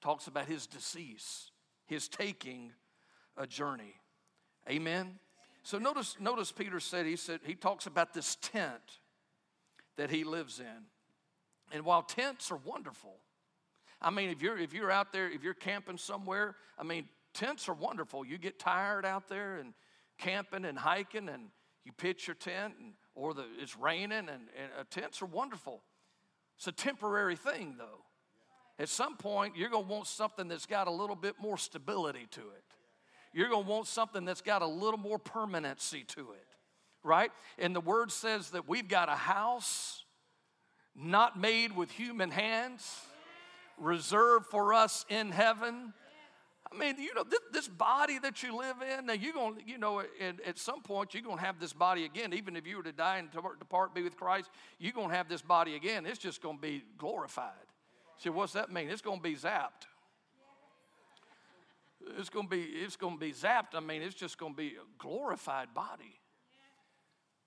talks 0.00 0.26
about 0.26 0.46
his 0.46 0.66
decease, 0.66 1.50
his 1.86 2.08
taking 2.08 2.72
a 3.36 3.46
journey. 3.46 3.94
Amen. 4.68 5.18
So 5.62 5.78
notice, 5.78 6.16
notice 6.20 6.52
Peter 6.52 6.80
said 6.80 7.06
he 7.06 7.16
said 7.16 7.40
he 7.44 7.54
talks 7.54 7.86
about 7.86 8.14
this 8.14 8.36
tent 8.36 9.00
that 9.96 10.10
he 10.10 10.24
lives 10.24 10.60
in. 10.60 10.86
And 11.72 11.84
while 11.84 12.02
tents 12.02 12.50
are 12.50 12.56
wonderful, 12.56 13.16
I 14.00 14.10
mean, 14.10 14.30
if 14.30 14.40
you're 14.40 14.58
if 14.58 14.72
you're 14.72 14.90
out 14.90 15.12
there, 15.12 15.30
if 15.30 15.42
you're 15.42 15.54
camping 15.54 15.98
somewhere, 15.98 16.56
I 16.78 16.84
mean, 16.84 17.08
tents 17.34 17.68
are 17.68 17.74
wonderful. 17.74 18.24
You 18.24 18.38
get 18.38 18.58
tired 18.58 19.04
out 19.04 19.28
there 19.28 19.56
and 19.56 19.74
camping 20.18 20.64
and 20.64 20.78
hiking, 20.78 21.28
and 21.28 21.50
you 21.84 21.92
pitch 21.92 22.26
your 22.26 22.36
tent, 22.36 22.74
and 22.80 22.92
or 23.14 23.34
the, 23.34 23.44
it's 23.60 23.76
raining, 23.76 24.12
and, 24.12 24.28
and 24.28 24.70
uh, 24.78 24.84
tents 24.90 25.20
are 25.20 25.26
wonderful. 25.26 25.82
It's 26.56 26.68
a 26.68 26.72
temporary 26.72 27.36
thing, 27.36 27.74
though. 27.78 28.04
At 28.78 28.88
some 28.88 29.16
point, 29.16 29.56
you're 29.56 29.70
going 29.70 29.86
to 29.86 29.90
want 29.90 30.06
something 30.06 30.46
that's 30.48 30.66
got 30.66 30.86
a 30.86 30.90
little 30.90 31.16
bit 31.16 31.34
more 31.40 31.58
stability 31.58 32.26
to 32.32 32.40
it. 32.40 32.64
You're 33.32 33.48
going 33.48 33.64
to 33.64 33.70
want 33.70 33.86
something 33.86 34.24
that's 34.24 34.40
got 34.40 34.62
a 34.62 34.66
little 34.66 34.98
more 34.98 35.18
permanency 35.18 36.04
to 36.08 36.20
it, 36.32 36.46
right? 37.02 37.30
And 37.58 37.74
the 37.74 37.80
word 37.80 38.12
says 38.12 38.50
that 38.50 38.68
we've 38.68 38.88
got 38.88 39.08
a 39.08 39.16
house 39.16 40.04
not 40.94 41.38
made 41.38 41.76
with 41.76 41.90
human 41.90 42.30
hands, 42.30 43.00
reserved 43.78 44.46
for 44.46 44.74
us 44.74 45.04
in 45.08 45.30
heaven. 45.30 45.92
I 46.72 46.76
mean, 46.76 46.98
you 46.98 47.14
know, 47.14 47.24
this, 47.24 47.40
this, 47.52 47.68
body 47.68 48.18
that 48.18 48.42
you 48.42 48.56
live 48.56 48.76
in, 48.82 49.06
now 49.06 49.12
you're 49.14 49.32
going 49.32 49.56
to, 49.56 49.62
you 49.66 49.78
know, 49.78 50.00
at, 50.00 50.40
at 50.46 50.58
some 50.58 50.82
point 50.82 51.14
you're 51.14 51.22
going 51.22 51.38
to 51.38 51.44
have 51.44 51.58
this 51.58 51.72
body 51.72 52.04
again. 52.04 52.34
Even 52.34 52.56
if 52.56 52.66
you 52.66 52.76
were 52.76 52.82
to 52.82 52.92
die 52.92 53.18
and 53.18 53.30
depart, 53.30 53.94
be 53.94 54.02
with 54.02 54.16
Christ, 54.16 54.50
you're 54.78 54.92
going 54.92 55.08
to 55.08 55.14
have 55.14 55.28
this 55.28 55.40
body 55.40 55.76
again. 55.76 56.04
It's 56.04 56.18
just 56.18 56.42
going 56.42 56.56
to 56.56 56.62
be 56.62 56.84
glorified. 56.98 57.52
See, 58.18 58.30
what's 58.30 58.52
that 58.54 58.72
mean? 58.72 58.90
It's 58.90 59.02
going 59.02 59.18
to 59.18 59.22
be 59.22 59.36
zapped. 59.36 59.86
It's 62.18 62.28
going 62.28 62.46
to 62.46 62.50
be, 62.50 62.62
it's 62.62 62.96
going 62.96 63.14
to 63.14 63.20
be 63.20 63.32
zapped. 63.32 63.74
I 63.74 63.80
mean, 63.80 64.02
it's 64.02 64.14
just 64.14 64.38
going 64.38 64.52
to 64.52 64.56
be 64.56 64.68
a 64.68 65.02
glorified 65.02 65.72
body. 65.74 66.20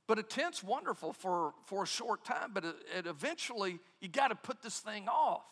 But 0.07 0.19
a 0.19 0.23
tent's 0.23 0.63
wonderful 0.63 1.13
for, 1.13 1.53
for 1.65 1.84
a 1.84 1.88
short 1.88 2.23
time, 2.23 2.51
but 2.53 2.65
it, 2.65 2.75
it 2.97 3.07
eventually 3.07 3.79
you 3.99 4.07
got 4.07 4.29
to 4.29 4.36
put 4.36 4.62
this 4.62 4.79
thing 4.79 5.07
off. 5.07 5.45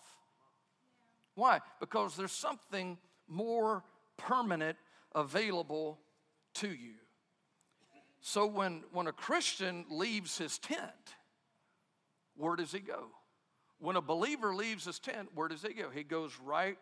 Why? 1.36 1.62
Because 1.79 2.15
there's 2.15 2.32
something 2.32 2.97
more 3.27 3.84
permanent 4.17 4.77
available 5.15 5.99
to 6.55 6.67
you. 6.67 6.95
So 8.21 8.45
when, 8.45 8.84
when 8.91 9.08
a 9.08 9.13
Christian 9.13 9.86
leaves 9.89 10.38
his 10.38 10.58
tent, 10.58 11.15
where 12.36 12.55
does 12.55 12.71
he 12.71 12.79
go? 12.79 13.08
When 13.79 13.95
a 13.95 14.01
believer 14.01 14.53
leaves 14.53 14.85
his 14.85 14.99
tent, 14.99 15.29
where 15.33 15.47
does 15.47 15.61
he 15.61 15.73
go? 15.73 15.89
He 15.89 16.03
goes 16.03 16.37
right 16.43 16.77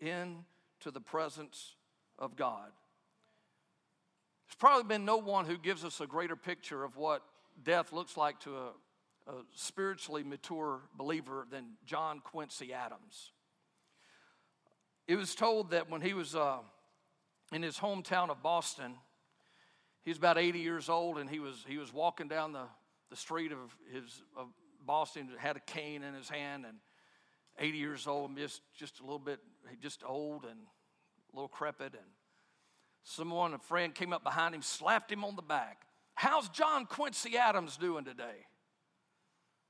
into 0.00 0.90
the 0.92 1.00
presence 1.00 1.76
of 2.18 2.36
God. 2.36 2.70
There's 4.46 4.56
probably 4.58 4.84
been 4.84 5.04
no 5.04 5.18
one 5.18 5.46
who 5.46 5.56
gives 5.56 5.84
us 5.84 6.00
a 6.00 6.06
greater 6.06 6.36
picture 6.36 6.82
of 6.84 6.96
what 6.96 7.22
death 7.62 7.92
looks 7.92 8.16
like 8.16 8.40
to 8.40 8.56
a, 8.56 8.68
a 9.28 9.34
spiritually 9.54 10.24
mature 10.24 10.80
believer 10.96 11.46
than 11.50 11.74
John 11.86 12.20
Quincy 12.20 12.72
Adams. 12.72 13.30
It 15.06 15.16
was 15.16 15.34
told 15.34 15.70
that 15.70 15.90
when 15.90 16.00
he 16.00 16.12
was 16.12 16.34
uh, 16.34 16.58
in 17.52 17.62
his 17.62 17.78
hometown 17.78 18.30
of 18.30 18.42
Boston, 18.42 18.94
he 20.04 20.10
was 20.10 20.18
about 20.18 20.38
80 20.38 20.58
years 20.58 20.88
old 20.88 21.18
and 21.18 21.30
he 21.30 21.38
was, 21.38 21.64
he 21.68 21.78
was 21.78 21.92
walking 21.92 22.28
down 22.28 22.52
the, 22.52 22.64
the 23.10 23.16
street 23.16 23.52
of, 23.52 23.58
his, 23.92 24.22
of 24.36 24.48
Boston, 24.86 25.28
had 25.38 25.56
a 25.56 25.60
cane 25.60 26.02
in 26.02 26.14
his 26.14 26.28
hand 26.28 26.64
and 26.66 26.78
80 27.58 27.78
years 27.78 28.06
old 28.06 28.30
and 28.30 28.38
just, 28.38 28.62
just 28.76 29.00
a 29.00 29.02
little 29.02 29.18
bit, 29.18 29.40
just 29.80 30.02
old 30.06 30.44
and 30.44 30.58
a 31.32 31.36
little 31.36 31.48
crepit. 31.48 31.94
And 31.94 32.10
someone, 33.04 33.54
a 33.54 33.58
friend 33.58 33.94
came 33.94 34.12
up 34.12 34.24
behind 34.24 34.54
him, 34.54 34.62
slapped 34.62 35.10
him 35.10 35.24
on 35.24 35.36
the 35.36 35.42
back. 35.42 35.82
How's 36.14 36.48
John 36.48 36.86
Quincy 36.86 37.36
Adams 37.36 37.76
doing 37.76 38.04
today? 38.04 38.46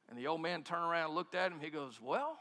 And 0.08 0.18
the 0.18 0.26
old 0.26 0.42
man 0.42 0.62
turned 0.62 0.84
around 0.84 1.06
and 1.06 1.14
looked 1.14 1.34
at 1.34 1.52
him. 1.52 1.60
He 1.60 1.70
goes, 1.70 1.98
Well, 2.02 2.38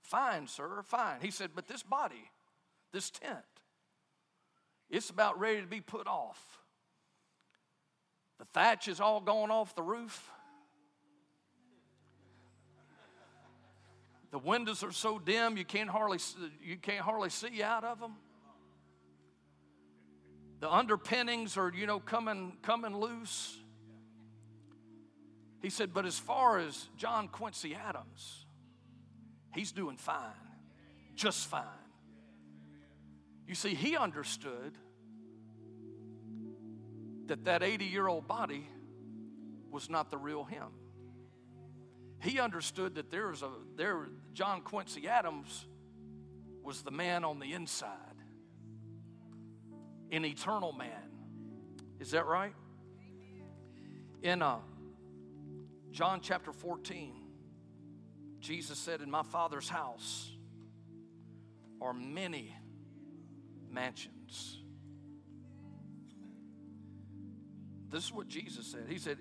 fine, 0.00 0.46
sir, 0.46 0.82
fine. 0.84 1.20
He 1.20 1.30
said, 1.30 1.50
But 1.54 1.66
this 1.66 1.82
body, 1.82 2.30
this 2.92 3.10
tent, 3.10 3.38
it's 4.90 5.10
about 5.10 5.40
ready 5.40 5.60
to 5.60 5.66
be 5.66 5.80
put 5.80 6.06
off. 6.06 6.40
The 8.38 8.44
thatch 8.52 8.88
is 8.88 9.00
all 9.00 9.20
gone 9.20 9.50
off 9.50 9.74
the 9.74 9.82
roof. 9.82 10.30
The 14.32 14.38
windows 14.38 14.82
are 14.82 14.92
so 14.92 15.18
dim 15.18 15.56
you 15.58 15.64
can't 15.64 15.90
hardly 15.90 16.18
you 16.64 16.78
can't 16.78 17.04
hardly 17.04 17.28
see 17.28 17.62
out 17.62 17.84
of 17.84 18.00
them. 18.00 18.14
The 20.60 20.72
underpinnings 20.72 21.56
are, 21.58 21.70
you 21.74 21.86
know, 21.86 22.00
coming 22.00 22.56
coming 22.62 22.96
loose. 22.96 23.58
He 25.60 25.70
said, 25.70 25.94
but 25.94 26.06
as 26.06 26.18
far 26.18 26.58
as 26.58 26.88
John 26.96 27.28
Quincy 27.28 27.76
Adams, 27.76 28.46
he's 29.54 29.70
doing 29.70 29.96
fine, 29.96 30.32
just 31.14 31.46
fine. 31.46 31.62
You 33.46 33.54
see, 33.54 33.74
he 33.74 33.96
understood 33.96 34.78
that 37.26 37.44
that 37.44 37.62
80 37.62 37.84
year 37.84 38.08
old 38.08 38.26
body 38.26 38.66
was 39.70 39.90
not 39.90 40.10
the 40.10 40.18
real 40.18 40.42
him. 40.44 40.68
He 42.22 42.38
understood 42.38 42.94
that 42.94 43.10
there 43.10 43.28
was 43.28 43.42
a 43.42 43.50
there 43.76 44.06
John 44.32 44.60
Quincy 44.60 45.08
Adams 45.08 45.66
was 46.62 46.82
the 46.82 46.92
man 46.92 47.24
on 47.24 47.40
the 47.40 47.52
inside, 47.52 47.88
an 50.12 50.24
eternal 50.24 50.72
man. 50.72 51.10
Is 51.98 52.12
that 52.12 52.26
right? 52.26 52.54
In 54.22 54.40
uh, 54.40 54.58
John 55.90 56.20
chapter 56.22 56.52
14, 56.52 57.12
Jesus 58.38 58.78
said, 58.78 59.00
In 59.00 59.10
my 59.10 59.24
Father's 59.24 59.68
house 59.68 60.30
are 61.80 61.92
many 61.92 62.54
mansions. 63.68 64.60
This 67.88 68.04
is 68.04 68.12
what 68.12 68.28
Jesus 68.28 68.64
said. 68.66 68.84
He 68.88 68.98
said, 68.98 69.18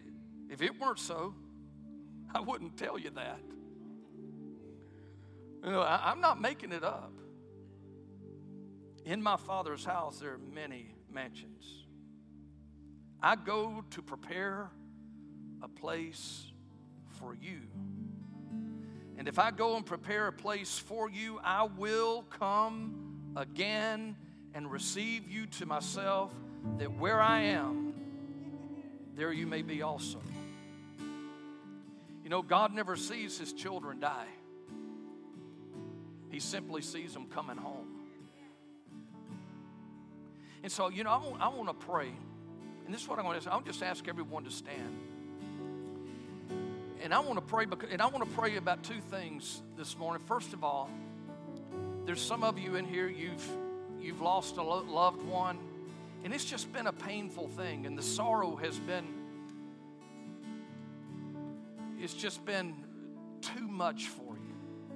If 0.49 0.61
it 0.61 0.79
weren't 0.79 0.99
so, 0.99 1.33
I 2.34 2.39
wouldn't 2.39 2.78
tell 2.78 2.98
you 2.98 3.10
that. 3.12 3.39
You 5.63 5.72
know, 5.72 5.82
I, 5.82 6.12
am 6.12 6.22
not 6.22 6.41
making 6.41 6.72
it 6.72 6.84
up. 6.84 7.13
In 9.06 9.22
my 9.22 9.38
Father's 9.38 9.86
house, 9.86 10.20
there 10.20 10.34
are 10.34 10.39
many 10.54 10.96
mansions. 11.12 11.65
I 13.22 13.36
go 13.36 13.84
to 13.91 14.02
prepare 14.02 14.72
a 15.62 15.67
place 15.67 16.48
for 17.20 17.36
you. 17.36 17.60
And 19.17 19.28
if 19.28 19.38
I 19.38 19.52
go 19.52 19.76
and 19.76 19.86
prepare 19.86 20.28
a 20.28 20.34
place 20.34 20.80
for 20.80 21.10
you, 21.10 21.39
I 21.44 21.63
will 21.63 22.24
come 22.24 23.34
again 23.36 24.15
and 24.54 24.72
receive 24.72 25.30
you 25.30 25.46
to 25.46 25.65
myself, 25.65 26.34
that 26.78 26.91
where 26.91 27.22
I 27.22 27.41
am, 27.41 27.94
there 29.15 29.32
you 29.32 29.46
may 29.46 29.62
be 29.62 29.82
also. 29.82 30.20
Know, 32.32 32.41
God 32.41 32.74
never 32.74 32.96
sees 32.96 33.38
his 33.38 33.52
children 33.52 34.00
die, 34.00 34.28
he 36.30 36.39
simply 36.39 36.82
sees 36.82 37.13
them 37.13 37.26
coming 37.26 37.58
home. 37.58 37.88
And 40.63 40.72
so, 40.72 40.88
you 40.88 41.04
know, 41.04 41.10
I 41.10 41.17
want, 41.17 41.41
I 41.41 41.48
want 41.50 41.67
to 41.67 41.86
pray. 41.86 42.10
And 42.86 42.94
this 42.94 43.02
is 43.02 43.08
what 43.10 43.20
I'm 43.20 43.26
going 43.26 43.38
to 43.38 43.44
say. 43.44 43.50
I'll 43.50 43.60
just 43.60 43.84
ask 43.84 44.08
everyone 44.08 44.46
to 44.46 44.52
stand. 44.52 44.98
And 47.04 47.13
I 47.13 47.20
want 47.20 47.36
to 47.36 47.41
pray 47.41 47.65
because, 47.65 47.89
and 47.91 48.02
I 48.02 48.08
want 48.08 48.24
to 48.24 48.38
pray 48.38 48.56
about 48.56 48.82
two 48.84 49.02
things 49.10 49.62
this 49.76 49.98
morning. 49.98 50.24
First 50.26 50.54
of 50.54 50.63
all, 50.63 50.89
there's 52.06 52.22
some 52.22 52.46
of 52.46 52.58
you 52.58 52.76
in 52.76 52.86
here 52.86 53.10
you've 53.10 53.46
you've 54.00 54.22
lost 54.22 54.56
a 54.56 54.63
loved 54.63 55.22
one 55.24 55.58
and 56.24 56.34
it's 56.34 56.46
just 56.46 56.72
been 56.72 56.88
a 56.88 56.94
painful 56.94 57.48
thing, 57.50 57.86
and 57.86 57.98
the 57.98 58.04
sorrow 58.04 58.56
has 58.56 58.78
been, 58.78 59.06
it's 62.01 62.13
just 62.15 62.43
been 62.45 62.73
too 63.41 63.67
much 63.67 64.07
for 64.07 64.33
you. 64.35 64.55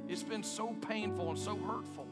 It's 0.10 0.24
been 0.24 0.44
so 0.44 0.76
painful 0.88 1.30
and 1.30 1.38
so 1.38 1.56
hurtful. 1.56 2.08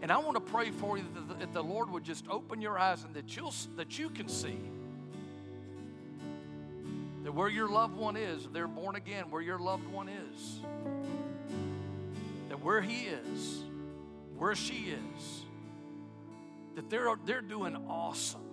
And 0.00 0.12
I 0.12 0.18
want 0.18 0.34
to 0.34 0.40
pray 0.40 0.70
for 0.70 0.96
you 0.96 1.04
that 1.40 1.52
the, 1.52 1.62
Lord 1.62 1.90
would 1.90 2.04
just 2.04 2.24
open 2.28 2.60
your 2.60 2.78
eyes 2.78 3.02
and 3.02 3.12
that, 3.14 3.36
you'll, 3.36 3.52
that 3.76 3.98
you 3.98 4.10
can 4.10 4.28
see 4.28 4.58
that 7.24 7.32
where 7.32 7.48
your 7.48 7.68
loved 7.68 7.96
one 7.96 8.16
is, 8.16 8.46
they're 8.52 8.68
born 8.68 8.94
again, 8.94 9.24
where 9.30 9.42
your 9.42 9.58
loved 9.58 9.86
one 9.88 10.08
is, 10.08 10.60
that 12.48 12.62
where 12.62 12.80
he 12.80 13.06
is, 13.06 13.64
where 14.36 14.54
she 14.54 14.94
is, 15.16 15.42
that 16.76 16.88
they're, 16.88 17.12
they're 17.26 17.40
doing 17.40 17.76
awesome. 17.88 18.47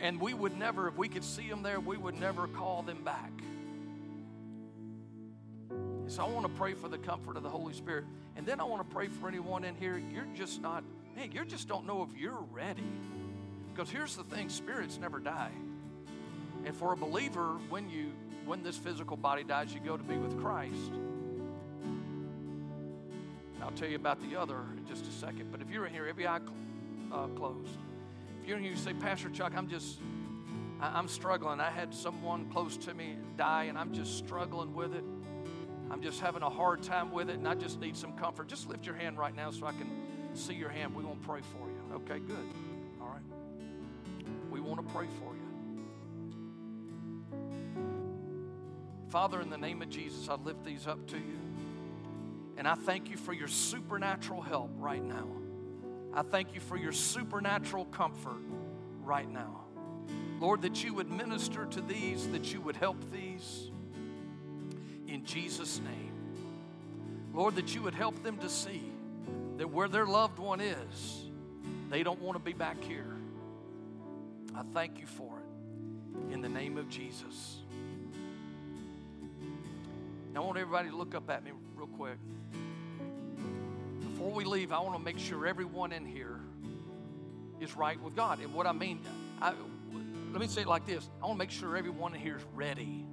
And 0.00 0.20
we 0.20 0.32
would 0.32 0.56
never, 0.56 0.88
if 0.88 0.96
we 0.96 1.08
could 1.08 1.24
see 1.24 1.48
them 1.48 1.62
there, 1.62 1.78
we 1.78 1.96
would 1.96 2.18
never 2.18 2.46
call 2.46 2.82
them 2.82 3.04
back. 3.04 3.32
So 6.06 6.24
I 6.24 6.28
want 6.28 6.46
to 6.46 6.52
pray 6.52 6.74
for 6.74 6.88
the 6.88 6.98
comfort 6.98 7.36
of 7.36 7.42
the 7.42 7.48
Holy 7.50 7.74
Spirit. 7.74 8.04
And 8.36 8.46
then 8.46 8.60
I 8.60 8.64
want 8.64 8.88
to 8.88 8.94
pray 8.94 9.08
for 9.08 9.28
anyone 9.28 9.64
in 9.64 9.74
here, 9.76 10.00
you're 10.12 10.26
just 10.34 10.60
not, 10.60 10.82
hey, 11.14 11.30
you 11.32 11.44
just 11.44 11.68
don't 11.68 11.86
know 11.86 12.02
if 12.02 12.18
you're 12.18 12.44
ready. 12.50 12.82
Because 13.72 13.90
here's 13.90 14.16
the 14.16 14.24
thing 14.24 14.48
spirits 14.48 14.98
never 14.98 15.20
die. 15.20 15.52
And 16.64 16.74
for 16.74 16.92
a 16.92 16.96
believer, 16.96 17.58
when 17.68 17.88
you 17.88 18.12
when 18.46 18.62
this 18.62 18.76
physical 18.76 19.16
body 19.16 19.44
dies, 19.44 19.72
you 19.72 19.80
go 19.80 19.96
to 19.96 20.02
be 20.02 20.16
with 20.16 20.40
Christ. 20.40 20.92
I'll 23.62 23.70
tell 23.70 23.88
you 23.88 23.96
about 23.96 24.20
the 24.28 24.36
other 24.36 24.58
in 24.76 24.86
just 24.88 25.06
a 25.06 25.12
second. 25.12 25.52
But 25.52 25.60
if 25.60 25.70
you're 25.70 25.86
in 25.86 25.92
here, 25.92 26.06
every 26.06 26.26
eye 26.26 26.40
uh, 27.12 27.26
closed. 27.28 27.76
You're 28.50 28.58
here, 28.58 28.70
you 28.72 28.76
say, 28.76 28.94
Pastor 28.94 29.30
Chuck, 29.30 29.52
I'm 29.54 29.68
just, 29.68 30.00
I, 30.80 30.98
I'm 30.98 31.06
struggling. 31.06 31.60
I 31.60 31.70
had 31.70 31.94
someone 31.94 32.50
close 32.50 32.76
to 32.78 32.92
me 32.92 33.16
die, 33.36 33.66
and 33.66 33.78
I'm 33.78 33.94
just 33.94 34.18
struggling 34.18 34.74
with 34.74 34.92
it. 34.92 35.04
I'm 35.88 36.02
just 36.02 36.18
having 36.18 36.42
a 36.42 36.50
hard 36.50 36.82
time 36.82 37.12
with 37.12 37.30
it, 37.30 37.36
and 37.36 37.46
I 37.46 37.54
just 37.54 37.78
need 37.78 37.96
some 37.96 38.12
comfort. 38.14 38.48
Just 38.48 38.68
lift 38.68 38.84
your 38.84 38.96
hand 38.96 39.18
right 39.18 39.36
now 39.36 39.52
so 39.52 39.66
I 39.66 39.70
can 39.70 39.88
see 40.34 40.54
your 40.54 40.68
hand. 40.68 40.96
We 40.96 41.04
want 41.04 41.22
to 41.22 41.28
pray 41.28 41.42
for 41.42 41.68
you. 41.68 41.94
Okay, 41.94 42.18
good. 42.18 42.44
All 43.00 43.06
right. 43.06 43.22
We 44.50 44.58
want 44.58 44.84
to 44.84 44.92
pray 44.92 45.06
for 45.20 45.32
you. 45.32 45.40
Father, 49.10 49.40
in 49.42 49.50
the 49.50 49.58
name 49.58 49.80
of 49.80 49.90
Jesus, 49.90 50.28
I 50.28 50.34
lift 50.34 50.64
these 50.64 50.88
up 50.88 51.06
to 51.06 51.16
you. 51.16 51.38
And 52.56 52.66
I 52.66 52.74
thank 52.74 53.10
you 53.10 53.16
for 53.16 53.32
your 53.32 53.46
supernatural 53.46 54.42
help 54.42 54.72
right 54.76 55.04
now. 55.04 55.28
I 56.12 56.22
thank 56.22 56.54
you 56.54 56.60
for 56.60 56.76
your 56.76 56.92
supernatural 56.92 57.84
comfort 57.86 58.42
right 59.02 59.30
now. 59.30 59.60
Lord, 60.40 60.62
that 60.62 60.82
you 60.82 60.94
would 60.94 61.10
minister 61.10 61.66
to 61.66 61.80
these, 61.80 62.26
that 62.28 62.52
you 62.52 62.60
would 62.60 62.76
help 62.76 62.96
these 63.12 63.70
in 65.06 65.24
Jesus' 65.24 65.80
name. 65.80 66.12
Lord, 67.32 67.56
that 67.56 67.74
you 67.74 67.82
would 67.82 67.94
help 67.94 68.22
them 68.22 68.38
to 68.38 68.48
see 68.48 68.82
that 69.58 69.70
where 69.70 69.88
their 69.88 70.06
loved 70.06 70.38
one 70.38 70.60
is, 70.60 71.26
they 71.90 72.02
don't 72.02 72.20
want 72.20 72.36
to 72.36 72.42
be 72.42 72.52
back 72.52 72.82
here. 72.82 73.16
I 74.54 74.62
thank 74.72 74.98
you 74.98 75.06
for 75.06 75.38
it 75.38 76.32
in 76.32 76.40
the 76.40 76.48
name 76.48 76.76
of 76.76 76.88
Jesus. 76.88 77.58
I 80.34 80.40
want 80.40 80.56
everybody 80.56 80.88
to 80.88 80.96
look 80.96 81.14
up 81.14 81.28
at 81.28 81.44
me 81.44 81.50
real 81.76 81.86
quick. 81.86 82.16
Before 84.20 84.34
we 84.34 84.44
leave, 84.44 84.70
I 84.70 84.78
want 84.80 84.94
to 84.98 85.02
make 85.02 85.18
sure 85.18 85.46
everyone 85.46 85.92
in 85.92 86.04
here 86.04 86.38
is 87.58 87.74
right 87.74 87.98
with 88.02 88.14
God. 88.14 88.38
And 88.40 88.52
what 88.52 88.66
I 88.66 88.72
mean, 88.72 89.00
I, 89.40 89.54
let 90.30 90.38
me 90.42 90.46
say 90.46 90.60
it 90.60 90.66
like 90.66 90.84
this 90.84 91.08
I 91.22 91.26
want 91.26 91.36
to 91.36 91.38
make 91.38 91.50
sure 91.50 91.74
everyone 91.74 92.14
in 92.14 92.20
here 92.20 92.36
is 92.36 92.44
ready. 92.54 93.06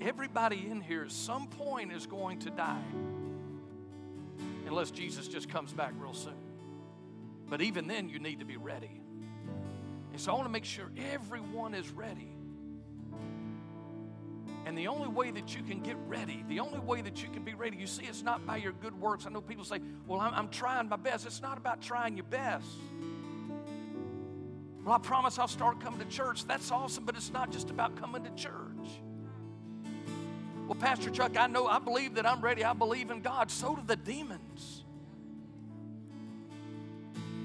Everybody 0.00 0.66
in 0.68 0.80
here 0.80 1.04
at 1.04 1.12
some 1.12 1.46
point 1.46 1.92
is 1.92 2.08
going 2.08 2.40
to 2.40 2.50
die, 2.50 2.82
unless 4.66 4.90
Jesus 4.90 5.28
just 5.28 5.48
comes 5.48 5.72
back 5.72 5.92
real 5.96 6.12
soon. 6.12 6.34
But 7.48 7.62
even 7.62 7.86
then, 7.86 8.08
you 8.08 8.18
need 8.18 8.40
to 8.40 8.44
be 8.44 8.56
ready. 8.56 9.00
And 10.10 10.20
so 10.20 10.32
I 10.32 10.34
want 10.34 10.46
to 10.46 10.52
make 10.52 10.64
sure 10.64 10.90
everyone 11.12 11.72
is 11.72 11.88
ready. 11.90 12.35
And 14.66 14.76
the 14.76 14.88
only 14.88 15.06
way 15.06 15.30
that 15.30 15.54
you 15.54 15.62
can 15.62 15.78
get 15.78 15.96
ready, 16.08 16.44
the 16.48 16.58
only 16.58 16.80
way 16.80 17.00
that 17.00 17.22
you 17.22 17.28
can 17.28 17.44
be 17.44 17.54
ready, 17.54 17.76
you 17.76 17.86
see, 17.86 18.04
it's 18.04 18.24
not 18.24 18.44
by 18.44 18.56
your 18.56 18.72
good 18.72 19.00
works. 19.00 19.24
I 19.24 19.30
know 19.30 19.40
people 19.40 19.64
say, 19.64 19.80
Well, 20.08 20.20
I'm, 20.20 20.34
I'm 20.34 20.48
trying 20.48 20.88
my 20.88 20.96
best. 20.96 21.24
It's 21.24 21.40
not 21.40 21.56
about 21.56 21.80
trying 21.80 22.16
your 22.16 22.24
best. 22.24 22.66
Well, 24.84 24.94
I 24.94 24.98
promise 24.98 25.38
I'll 25.38 25.46
start 25.46 25.80
coming 25.80 26.00
to 26.00 26.06
church. 26.06 26.44
That's 26.46 26.72
awesome, 26.72 27.04
but 27.04 27.16
it's 27.16 27.32
not 27.32 27.52
just 27.52 27.70
about 27.70 27.96
coming 27.96 28.24
to 28.24 28.30
church. 28.30 29.00
Well, 30.66 30.78
Pastor 30.80 31.10
Chuck, 31.10 31.36
I 31.38 31.46
know, 31.46 31.68
I 31.68 31.78
believe 31.78 32.16
that 32.16 32.26
I'm 32.26 32.40
ready. 32.40 32.64
I 32.64 32.72
believe 32.72 33.12
in 33.12 33.20
God. 33.20 33.52
So 33.52 33.76
do 33.76 33.82
the 33.86 33.96
demons. 33.96 34.82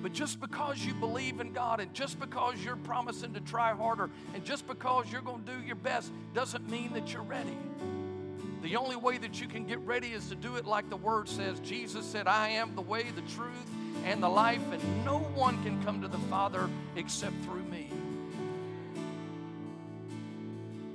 But 0.01 0.13
just 0.13 0.39
because 0.39 0.83
you 0.83 0.93
believe 0.95 1.39
in 1.39 1.53
God 1.53 1.79
and 1.79 1.93
just 1.93 2.19
because 2.19 2.63
you're 2.63 2.75
promising 2.75 3.33
to 3.33 3.39
try 3.39 3.73
harder 3.73 4.09
and 4.33 4.43
just 4.43 4.67
because 4.67 5.11
you're 5.11 5.21
going 5.21 5.43
to 5.43 5.51
do 5.51 5.61
your 5.61 5.75
best 5.75 6.11
doesn't 6.33 6.69
mean 6.69 6.93
that 6.93 7.13
you're 7.13 7.21
ready. 7.21 7.57
The 8.63 8.75
only 8.75 8.95
way 8.95 9.17
that 9.17 9.41
you 9.41 9.47
can 9.47 9.65
get 9.65 9.79
ready 9.79 10.09
is 10.09 10.29
to 10.29 10.35
do 10.35 10.55
it 10.55 10.65
like 10.65 10.89
the 10.89 10.97
word 10.97 11.27
says. 11.27 11.59
Jesus 11.59 12.05
said, 12.05 12.27
I 12.27 12.49
am 12.49 12.75
the 12.75 12.81
way, 12.81 13.05
the 13.15 13.21
truth, 13.33 13.69
and 14.05 14.21
the 14.21 14.29
life, 14.29 14.61
and 14.71 15.05
no 15.05 15.19
one 15.19 15.63
can 15.63 15.83
come 15.83 16.01
to 16.01 16.07
the 16.07 16.17
Father 16.17 16.69
except 16.95 17.35
through 17.43 17.63
me. 17.63 17.89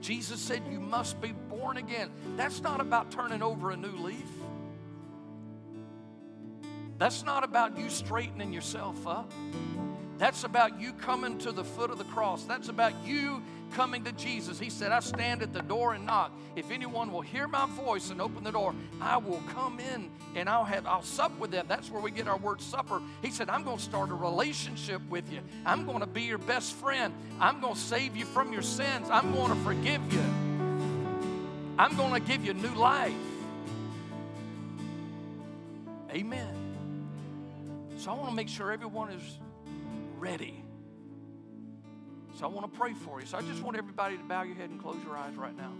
Jesus 0.00 0.40
said, 0.40 0.62
You 0.70 0.78
must 0.78 1.20
be 1.20 1.32
born 1.32 1.76
again. 1.76 2.10
That's 2.36 2.62
not 2.62 2.80
about 2.80 3.10
turning 3.10 3.42
over 3.42 3.72
a 3.72 3.76
new 3.76 3.96
leaf. 3.96 4.35
That's 6.98 7.24
not 7.24 7.44
about 7.44 7.78
you 7.78 7.90
straightening 7.90 8.52
yourself 8.52 9.06
up. 9.06 9.30
That's 10.18 10.44
about 10.44 10.80
you 10.80 10.92
coming 10.94 11.36
to 11.38 11.52
the 11.52 11.64
foot 11.64 11.90
of 11.90 11.98
the 11.98 12.04
cross. 12.04 12.44
That's 12.44 12.68
about 12.70 12.92
you 13.04 13.42
coming 13.72 14.04
to 14.04 14.12
Jesus. 14.12 14.58
He 14.58 14.70
said, 14.70 14.92
I 14.92 15.00
stand 15.00 15.42
at 15.42 15.52
the 15.52 15.60
door 15.60 15.92
and 15.92 16.06
knock. 16.06 16.32
If 16.54 16.70
anyone 16.70 17.12
will 17.12 17.20
hear 17.20 17.46
my 17.46 17.66
voice 17.66 18.10
and 18.10 18.22
open 18.22 18.42
the 18.42 18.52
door, 18.52 18.74
I 19.00 19.18
will 19.18 19.42
come 19.52 19.78
in 19.78 20.10
and 20.34 20.48
I'll 20.48 20.64
have 20.64 20.86
I'll 20.86 21.02
sup 21.02 21.38
with 21.38 21.50
them. 21.50 21.66
That's 21.68 21.90
where 21.90 22.00
we 22.00 22.10
get 22.10 22.28
our 22.28 22.38
word 22.38 22.62
supper. 22.62 23.02
He 23.20 23.30
said, 23.30 23.50
I'm 23.50 23.62
going 23.62 23.76
to 23.76 23.82
start 23.82 24.10
a 24.10 24.14
relationship 24.14 25.02
with 25.10 25.30
you. 25.30 25.40
I'm 25.66 25.84
going 25.84 26.00
to 26.00 26.06
be 26.06 26.22
your 26.22 26.38
best 26.38 26.74
friend. 26.76 27.12
I'm 27.38 27.60
going 27.60 27.74
to 27.74 27.80
save 27.80 28.16
you 28.16 28.24
from 28.24 28.54
your 28.54 28.62
sins. 28.62 29.08
I'm 29.10 29.34
going 29.34 29.50
to 29.50 29.64
forgive 29.64 30.00
you. 30.10 30.24
I'm 31.78 31.94
going 31.94 32.14
to 32.14 32.26
give 32.26 32.42
you 32.42 32.54
new 32.54 32.74
life. 32.74 33.12
Amen. 36.10 36.65
So 38.06 38.12
I 38.12 38.14
want 38.14 38.28
to 38.28 38.36
make 38.36 38.48
sure 38.48 38.70
everyone 38.70 39.10
is 39.10 39.40
ready. 40.16 40.62
So 42.38 42.44
I 42.44 42.48
want 42.48 42.72
to 42.72 42.78
pray 42.78 42.92
for 42.92 43.20
you. 43.20 43.26
So 43.26 43.36
I 43.36 43.42
just 43.42 43.64
want 43.64 43.76
everybody 43.76 44.16
to 44.16 44.22
bow 44.22 44.44
your 44.44 44.54
head 44.54 44.70
and 44.70 44.80
close 44.80 45.02
your 45.04 45.16
eyes 45.16 45.34
right 45.34 45.56
now. 45.56 45.72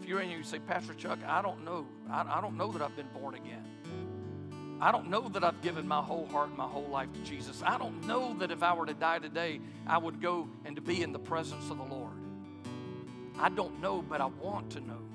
If 0.00 0.08
you're 0.08 0.22
in 0.22 0.30
here, 0.30 0.38
you 0.38 0.44
say, 0.44 0.60
Pastor 0.60 0.94
Chuck, 0.94 1.18
I 1.26 1.42
don't 1.42 1.62
know. 1.62 1.86
I, 2.10 2.38
I 2.38 2.40
don't 2.40 2.56
know 2.56 2.72
that 2.72 2.80
I've 2.80 2.96
been 2.96 3.10
born 3.12 3.34
again. 3.34 3.66
I 4.80 4.90
don't 4.92 5.10
know 5.10 5.28
that 5.28 5.44
I've 5.44 5.60
given 5.60 5.86
my 5.86 6.00
whole 6.00 6.24
heart 6.28 6.48
and 6.48 6.56
my 6.56 6.66
whole 6.66 6.88
life 6.88 7.12
to 7.12 7.20
Jesus. 7.20 7.62
I 7.62 7.76
don't 7.76 8.06
know 8.06 8.32
that 8.38 8.50
if 8.50 8.62
I 8.62 8.72
were 8.72 8.86
to 8.86 8.94
die 8.94 9.18
today, 9.18 9.60
I 9.86 9.98
would 9.98 10.22
go 10.22 10.48
and 10.64 10.74
to 10.76 10.80
be 10.80 11.02
in 11.02 11.12
the 11.12 11.18
presence 11.18 11.68
of 11.68 11.76
the 11.76 11.84
Lord. 11.84 12.14
I 13.38 13.50
don't 13.50 13.78
know, 13.78 14.00
but 14.00 14.22
I 14.22 14.26
want 14.40 14.70
to 14.70 14.80
know. 14.80 15.11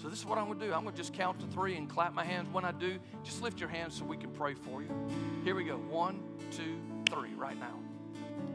So 0.00 0.08
this 0.08 0.20
is 0.20 0.26
what 0.26 0.38
I'm 0.38 0.46
going 0.46 0.60
to 0.60 0.66
do. 0.66 0.72
I'm 0.72 0.84
going 0.84 0.94
to 0.94 0.96
just 0.96 1.12
count 1.12 1.40
to 1.40 1.46
three 1.46 1.76
and 1.76 1.90
clap 1.90 2.14
my 2.14 2.24
hands. 2.24 2.48
When 2.52 2.64
I 2.64 2.70
do, 2.70 2.98
just 3.24 3.42
lift 3.42 3.58
your 3.58 3.68
hands 3.68 3.96
so 3.96 4.04
we 4.04 4.16
can 4.16 4.30
pray 4.30 4.54
for 4.54 4.80
you. 4.80 4.88
Here 5.42 5.56
we 5.56 5.64
go. 5.64 5.76
One, 5.76 6.20
two, 6.52 6.78
three, 7.10 7.34
right 7.34 7.58
now. 7.58 7.74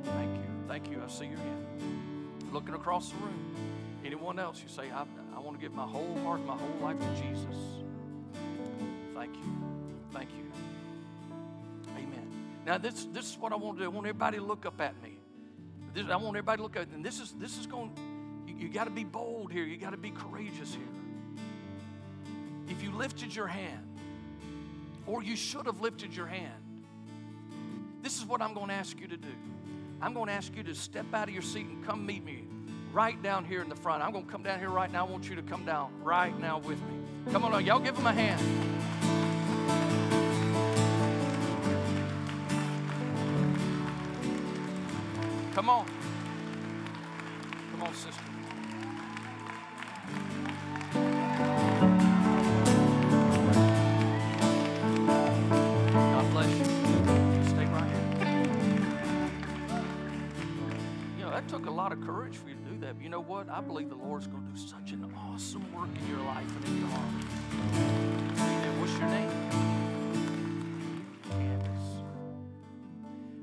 Thank 0.03 0.35
you. 0.37 0.43
Thank 0.69 0.89
you. 0.89 1.01
I 1.03 1.09
see 1.09 1.25
your 1.25 1.37
hand. 1.37 1.65
Looking 2.53 2.75
across 2.75 3.09
the 3.09 3.17
room. 3.17 3.55
Anyone 4.05 4.39
else? 4.39 4.63
You 4.63 4.69
say, 4.69 4.89
I, 4.89 5.03
I 5.35 5.39
want 5.39 5.57
to 5.57 5.61
give 5.61 5.73
my 5.73 5.85
whole 5.85 6.17
heart, 6.23 6.45
my 6.45 6.55
whole 6.55 6.77
life 6.81 6.97
to 6.99 7.21
Jesus. 7.21 7.57
Thank 9.13 9.35
you. 9.35 9.63
Thank 10.13 10.29
you. 10.31 10.49
Amen. 11.97 12.27
Now 12.65 12.77
this 12.77 13.07
this 13.11 13.31
is 13.31 13.37
what 13.37 13.51
I 13.53 13.55
want 13.55 13.77
to 13.77 13.83
do. 13.83 13.89
I 13.89 13.93
want 13.93 14.07
everybody 14.07 14.37
to 14.37 14.43
look 14.43 14.65
up 14.65 14.81
at 14.81 15.01
me. 15.01 15.17
This, 15.93 16.05
I 16.09 16.15
want 16.15 16.29
everybody 16.29 16.57
to 16.57 16.63
look 16.63 16.75
at, 16.75 16.87
and 16.89 17.03
this 17.03 17.19
is 17.19 17.31
this 17.33 17.57
is 17.57 17.65
going. 17.65 17.91
You, 18.45 18.55
you 18.55 18.69
got 18.69 18.85
to 18.85 18.91
be 18.91 19.03
bold 19.03 19.51
here. 19.51 19.63
You 19.63 19.77
got 19.77 19.91
to 19.91 19.97
be 19.97 20.11
courageous 20.11 20.73
here 20.73 21.02
you 22.83 22.91
lifted 22.91 23.33
your 23.33 23.47
hand, 23.47 23.87
or 25.07 25.23
you 25.23 25.35
should 25.35 25.65
have 25.65 25.79
lifted 25.79 26.13
your 26.15 26.27
hand, 26.27 26.53
this 28.01 28.17
is 28.17 28.25
what 28.25 28.41
I'm 28.41 28.53
going 28.53 28.67
to 28.67 28.73
ask 28.73 28.99
you 28.99 29.07
to 29.07 29.15
do. 29.15 29.33
I'm 30.01 30.13
going 30.13 30.27
to 30.27 30.33
ask 30.33 30.53
you 30.55 30.63
to 30.63 30.75
step 30.75 31.05
out 31.13 31.29
of 31.29 31.33
your 31.33 31.43
seat 31.43 31.65
and 31.65 31.85
come 31.85 32.05
meet 32.05 32.25
me 32.25 32.43
right 32.91 33.21
down 33.23 33.45
here 33.45 33.61
in 33.61 33.69
the 33.69 33.75
front. 33.75 34.03
I'm 34.03 34.11
going 34.11 34.25
to 34.25 34.31
come 34.31 34.43
down 34.43 34.59
here 34.59 34.69
right 34.69 34.91
now. 34.91 35.05
I 35.05 35.09
want 35.09 35.29
you 35.29 35.35
to 35.37 35.41
come 35.41 35.65
down 35.65 35.91
right 36.03 36.37
now 36.39 36.59
with 36.59 36.77
me. 36.79 37.31
Come 37.31 37.45
on, 37.45 37.65
y'all 37.65 37.79
give 37.79 37.95
them 37.95 38.05
a 38.05 38.11
hand. 38.11 38.41
Come 45.55 45.69
on. 45.69 45.85
But 62.93 63.03
you 63.03 63.09
know 63.09 63.21
what? 63.21 63.49
I 63.49 63.61
believe 63.61 63.89
the 63.89 63.95
Lord's 63.95 64.27
going 64.27 64.45
to 64.45 64.53
do 64.53 64.57
such 64.57 64.91
an 64.91 65.11
awesome 65.17 65.65
work 65.73 65.89
in 66.01 66.07
your 66.09 66.25
life 66.25 66.55
and 66.55 66.65
in 66.65 66.79
your 66.79 66.87
heart. 66.87 67.09
Amen. 68.37 68.79
What's 68.79 68.93
your 68.93 69.07
name? 69.09 69.29
Candace. 71.31 72.03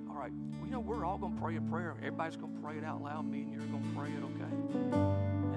All 0.08 0.16
right. 0.16 0.32
Well, 0.58 0.66
you 0.66 0.72
know, 0.72 0.80
we're 0.80 1.04
all 1.04 1.18
going 1.18 1.34
to 1.34 1.40
pray 1.40 1.56
a 1.56 1.60
prayer. 1.60 1.96
Everybody's 1.98 2.36
going 2.36 2.54
to 2.54 2.60
pray 2.60 2.78
it 2.78 2.84
out 2.84 3.02
loud. 3.02 3.26
Me 3.28 3.42
and 3.42 3.52
you're 3.52 3.62
going 3.62 3.82
to 3.82 3.98
pray 3.98 4.10
it, 4.10 4.22
okay? 4.22 4.52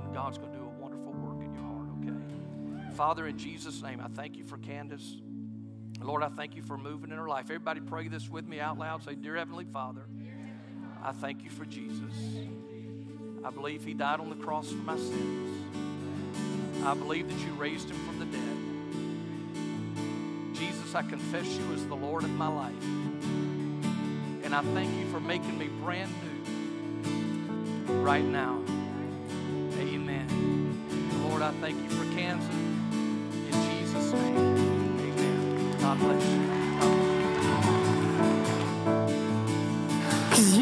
And 0.01 0.13
God's 0.13 0.37
going 0.37 0.51
to 0.51 0.57
do 0.57 0.65
a 0.65 0.81
wonderful 0.81 1.13
work 1.13 1.43
in 1.43 1.53
your 1.53 1.63
heart, 1.63 1.89
okay? 2.01 2.95
Father, 2.95 3.27
in 3.27 3.37
Jesus' 3.37 3.81
name, 3.81 4.01
I 4.03 4.07
thank 4.07 4.37
you 4.37 4.43
for 4.43 4.57
Candace. 4.57 5.17
Lord, 6.01 6.23
I 6.23 6.29
thank 6.29 6.55
you 6.55 6.61
for 6.61 6.77
moving 6.77 7.11
in 7.11 7.17
her 7.17 7.27
life. 7.27 7.45
Everybody 7.45 7.79
pray 7.79 8.07
this 8.07 8.29
with 8.29 8.47
me 8.47 8.59
out 8.59 8.77
loud. 8.77 9.03
Say, 9.03 9.15
Dear 9.15 9.37
Heavenly 9.37 9.65
Father, 9.65 10.05
I 11.03 11.11
thank 11.11 11.43
you 11.43 11.49
for 11.49 11.65
Jesus. 11.65 12.13
I 13.45 13.49
believe 13.49 13.83
he 13.83 13.93
died 13.93 14.21
on 14.21 14.29
the 14.29 14.35
cross 14.35 14.69
for 14.69 14.77
my 14.77 14.95
sins. 14.95 15.65
I 16.85 16.93
believe 16.93 17.27
that 17.27 17.45
you 17.45 17.51
raised 17.53 17.89
him 17.89 17.97
from 18.07 18.19
the 18.19 18.25
dead. 18.25 18.57
Jesus, 20.53 20.95
I 20.95 21.01
confess 21.01 21.45
you 21.57 21.73
as 21.73 21.85
the 21.87 21.95
Lord 21.95 22.23
of 22.23 22.29
my 22.31 22.47
life. 22.47 22.83
And 24.43 24.55
I 24.55 24.61
thank 24.73 24.97
you 24.97 25.05
for 25.11 25.19
making 25.19 25.57
me 25.57 25.67
brand 25.81 26.11
new 27.87 27.93
right 28.01 28.23
now. 28.23 28.61
Amen. 29.79 30.27
Lord, 31.27 31.41
I 31.41 31.51
thank 31.59 31.81
you 31.83 31.89
for 31.89 32.05
Candace. 32.15 32.47
In 32.49 33.51
Jesus' 33.51 34.13
name, 34.13 34.37
amen. 34.99 35.77
God 35.81 35.99
bless 35.99 36.23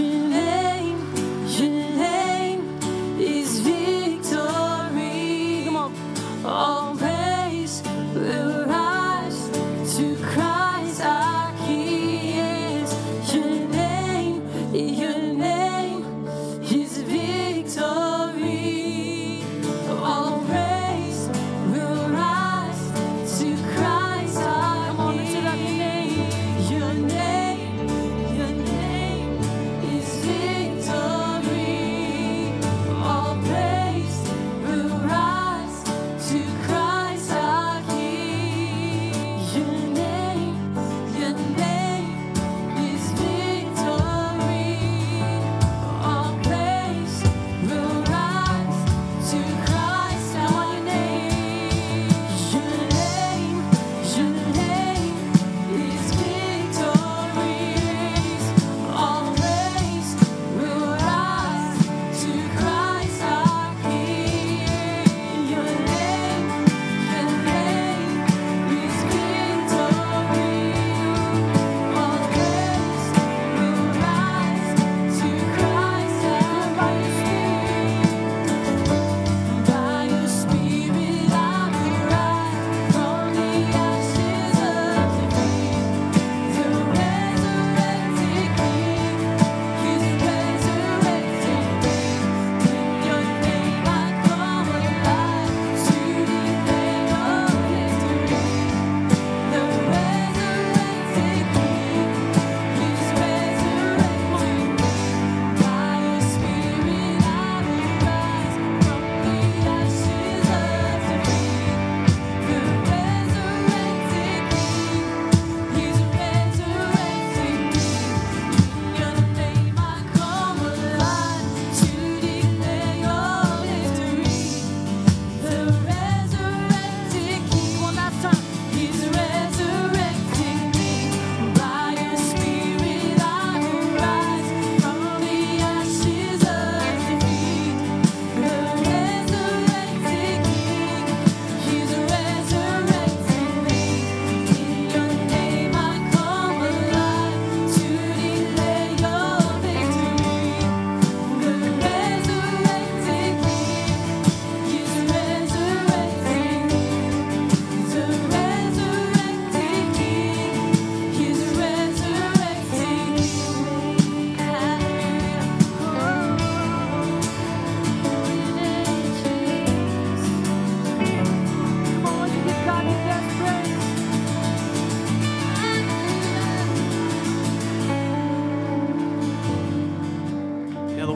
you. 0.02 0.11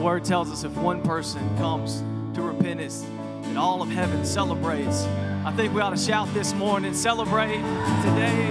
Word 0.06 0.24
tells 0.24 0.52
us 0.52 0.62
if 0.62 0.70
one 0.76 1.02
person 1.02 1.42
comes 1.58 2.00
to 2.32 2.40
repentance, 2.40 3.04
that 3.42 3.56
all 3.56 3.82
of 3.82 3.88
heaven 3.88 4.24
celebrates. 4.24 5.02
I 5.44 5.52
think 5.56 5.74
we 5.74 5.80
ought 5.80 5.90
to 5.90 5.96
shout 5.96 6.32
this 6.32 6.54
morning, 6.54 6.94
celebrate 6.94 7.56
today. 8.04 8.46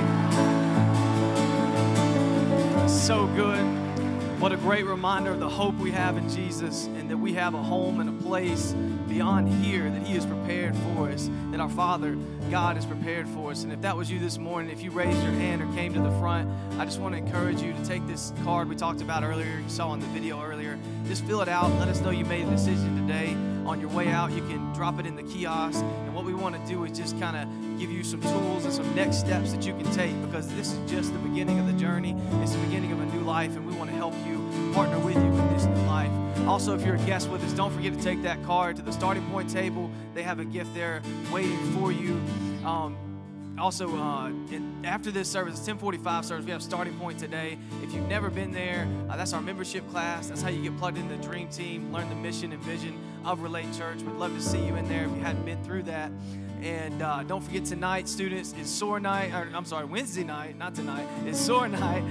So 2.90 3.28
good. 3.38 3.64
What 4.38 4.52
a 4.52 4.58
great 4.58 4.86
reminder 4.86 5.32
of 5.32 5.40
the 5.40 5.48
hope 5.48 5.76
we 5.76 5.92
have 5.92 6.18
in 6.18 6.28
Jesus 6.28 6.88
and 6.88 7.10
that 7.10 7.18
we 7.18 7.32
have 7.36 7.54
a 7.54 7.64
home 7.64 8.02
and 8.02 8.10
a 8.10 8.24
place 8.24 8.76
beyond 9.16 9.48
here 9.64 9.90
that 9.90 10.04
He 10.04 10.14
has 10.14 10.26
prepared 10.26 10.76
for 10.76 11.08
us, 11.08 11.30
that 11.52 11.62
our 11.62 11.70
Father, 11.70 12.18
God, 12.52 12.76
has 12.76 12.86
prepared 12.86 13.26
for 13.30 13.52
us. 13.52 13.64
And 13.64 13.72
if 13.72 13.80
that 13.80 13.96
was 13.96 14.12
you 14.12 14.20
this 14.20 14.38
morning, 14.38 14.70
if 14.70 14.84
you 14.84 14.92
raised 14.92 15.24
your 15.24 15.32
hand 15.32 15.62
or 15.62 15.74
came 15.74 15.94
to 15.94 16.02
the 16.02 16.12
front, 16.20 16.52
I 16.78 16.84
just 16.84 17.00
want 17.00 17.14
to 17.14 17.20
encourage 17.20 17.62
you 17.62 17.72
to 17.72 17.86
take 17.86 18.06
this 18.08 18.34
card 18.44 18.68
we 18.68 18.76
talked 18.76 19.00
about 19.00 19.24
earlier, 19.24 19.62
you 19.64 19.70
saw 19.70 19.94
in 19.94 20.02
the 20.02 20.06
video 20.08 20.44
earlier. 20.44 20.78
Just 21.08 21.24
fill 21.24 21.42
it 21.42 21.48
out. 21.48 21.72
Let 21.80 21.88
us 21.88 22.02
know 22.02 22.10
you 22.10 22.26
made 22.26 22.46
a 22.46 22.50
decision 22.50 23.08
today. 23.08 23.38
On 23.66 23.80
your 23.80 23.90
way 23.92 24.10
out, 24.10 24.34
you 24.34 24.42
can 24.50 24.74
drop 24.74 25.00
it 25.00 25.06
in 25.06 25.16
the 25.16 25.24
kiosk. 25.24 25.82
And 25.82 26.14
what 26.14 26.26
we 26.26 26.34
want 26.34 26.62
to 26.62 26.68
do 26.70 26.84
is 26.84 26.98
just 26.98 27.18
kind 27.18 27.38
of 27.38 27.80
give 27.80 27.90
you 27.90 28.04
some 28.04 28.20
tools 28.20 28.66
and 28.66 28.74
some 28.74 28.94
next 28.96 29.20
steps 29.20 29.54
that 29.54 29.66
you 29.66 29.74
can 29.76 29.90
take 29.94 30.14
because 30.24 30.54
this 30.56 30.74
is 30.74 30.92
just 30.92 31.14
the 31.14 31.20
beginning 31.20 31.58
of 31.58 31.68
the 31.68 31.74
journey. 31.80 32.18
It's 32.42 32.52
the 32.52 32.66
beginning 32.66 32.92
of 32.92 33.00
a 33.00 33.06
new 33.06 33.22
life, 33.22 33.56
and 33.56 33.66
we 33.66 33.74
want 33.78 33.90
to 33.92 33.96
help 33.96 34.14
you 34.28 34.35
partner 34.76 35.00
with 35.00 35.16
you 35.16 35.22
in 35.22 35.54
this 35.54 35.64
new 35.64 35.82
life. 35.84 36.12
Also, 36.46 36.76
if 36.76 36.86
you're 36.86 36.96
a 36.96 37.06
guest 37.06 37.30
with 37.30 37.42
us, 37.46 37.54
don't 37.54 37.72
forget 37.72 37.94
to 37.94 38.04
take 38.04 38.22
that 38.24 38.44
card 38.44 38.76
to 38.76 38.82
the 38.82 38.92
starting 38.92 39.26
point 39.32 39.50
table. 39.50 39.90
They 40.14 40.22
have 40.22 40.40
a 40.40 40.44
gift 40.44 40.74
there 40.74 41.02
waiting 41.32 41.58
for 41.72 41.94
you. 41.94 42.22
Um, 42.66 42.98
also, 43.58 43.96
uh, 43.96 44.34
after 44.84 45.12
this 45.12 45.32
service, 45.32 45.54
it's 45.54 45.66
1045 45.66 46.26
service. 46.26 46.46
We 46.46 46.52
have 46.52 46.62
starting 46.62 46.94
point 46.96 47.18
today. 47.18 47.58
If 47.84 47.94
you've 47.94 48.10
never 48.10 48.30
been 48.30 48.52
there, 48.52 48.86
uh, 49.10 49.16
that's 49.16 49.32
our 49.32 49.42
membership 49.42 49.90
class. 49.92 50.28
That's 50.28 50.42
how 50.42 50.50
you 50.50 50.62
get 50.62 50.78
plugged 50.78 50.98
into 50.98 51.16
the 51.16 51.24
dream 51.24 51.48
team, 51.48 51.94
learn 51.94 52.10
the 52.10 52.16
mission 52.16 52.52
and 52.52 52.62
vision 52.62 53.00
of 53.24 53.44
Relate 53.44 53.72
Church. 53.78 54.02
We'd 54.02 54.18
love 54.18 54.36
to 54.36 54.42
see 54.42 54.60
you 54.60 54.76
in 54.76 54.90
there 54.90 55.06
if 55.06 55.12
you 55.12 55.22
hadn't 55.22 55.46
been 55.46 55.64
through 55.64 55.84
that. 55.84 56.12
And 56.66 57.04
uh, 57.04 57.22
don't 57.22 57.42
forget 57.42 57.64
tonight, 57.64 58.10
students, 58.10 58.56
it's 58.60 58.72
SOAR 58.72 59.00
night. 59.00 59.32
Or, 59.36 59.48
I'm 59.54 59.66
sorry, 59.66 59.86
Wednesday 59.86 60.24
night, 60.24 60.58
not 60.58 60.74
tonight. 60.74 61.08
It's 61.24 61.40
SOAR 61.40 61.68
night. 61.70 62.04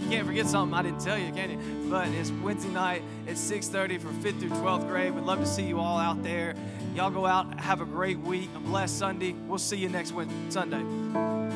you 0.00 0.08
can't 0.08 0.26
forget 0.26 0.46
something 0.46 0.76
I 0.76 0.80
didn't 0.80 1.00
tell 1.00 1.18
you, 1.18 1.30
can 1.32 1.50
you? 1.50 1.90
But 1.90 2.08
it's 2.08 2.30
Wednesday 2.30 2.70
night 2.70 3.02
at 3.26 3.34
6:30 3.34 4.00
for 4.00 4.08
5th 4.08 4.40
through 4.40 4.48
12th 4.48 4.88
grade. 4.88 5.14
We'd 5.14 5.24
love 5.24 5.40
to 5.40 5.46
see 5.46 5.64
you 5.64 5.78
all 5.80 5.98
out 5.98 6.22
there. 6.22 6.54
Y'all 6.94 7.10
go 7.10 7.26
out, 7.26 7.60
have 7.60 7.82
a 7.82 7.84
great 7.84 8.18
week, 8.18 8.48
a 8.56 8.58
blessed 8.58 8.98
Sunday. 8.98 9.32
We'll 9.46 9.58
see 9.58 9.76
you 9.76 9.90
next 9.90 10.14
Sunday. 10.48 11.47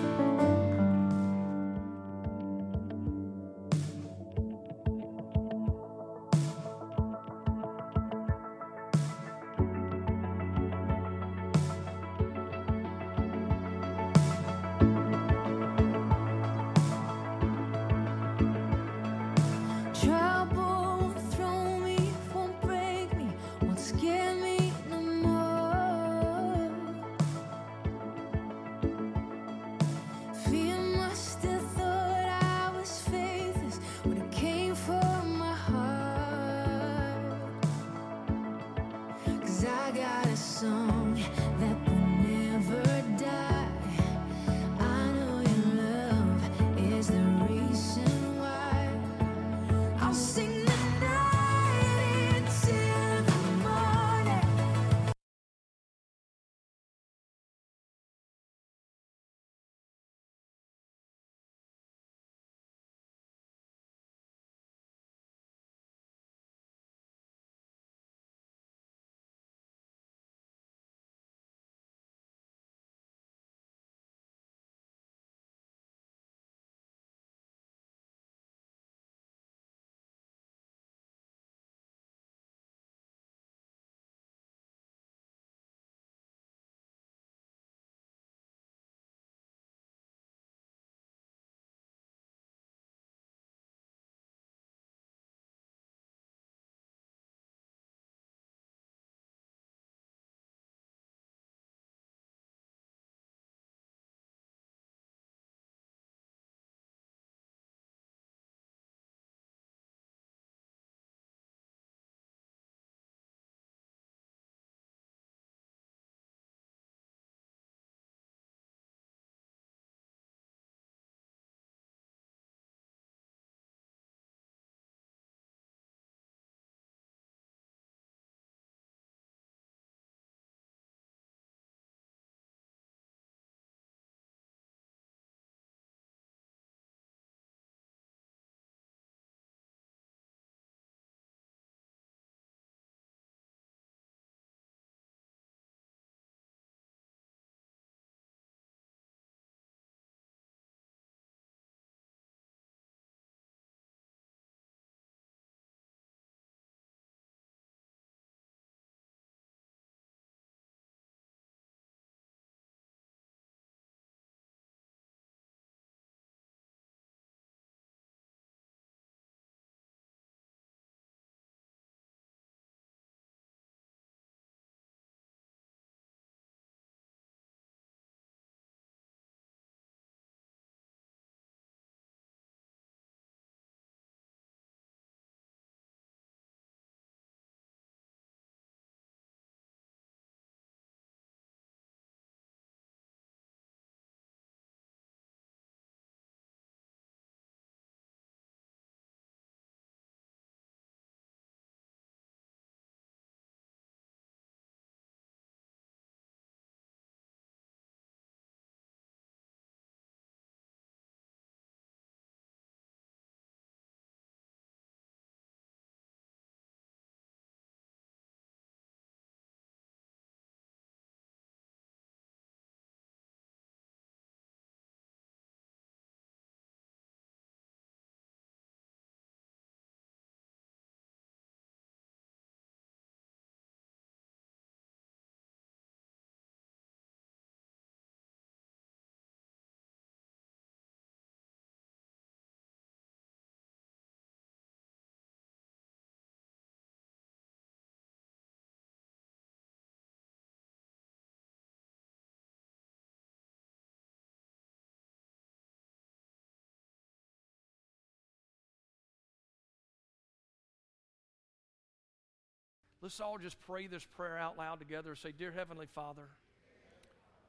Let's 263.02 263.20
all 263.20 263.36
just 263.36 263.60
pray 263.66 263.88
this 263.88 264.04
prayer 264.04 264.38
out 264.38 264.56
loud 264.56 264.78
together. 264.78 265.16
Say, 265.16 265.32
Dear 265.36 265.50
Heavenly 265.50 265.88
Father, 265.92 266.28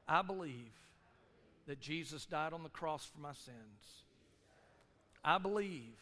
I 0.08 0.24
believe 0.24 0.74
that 1.68 1.80
Jesus 1.80 2.26
died 2.26 2.54
on 2.54 2.64
the 2.64 2.70
cross 2.70 3.06
for 3.06 3.22
my 3.22 3.34
sins. 3.34 4.06
I 5.24 5.38
believe 5.38 6.00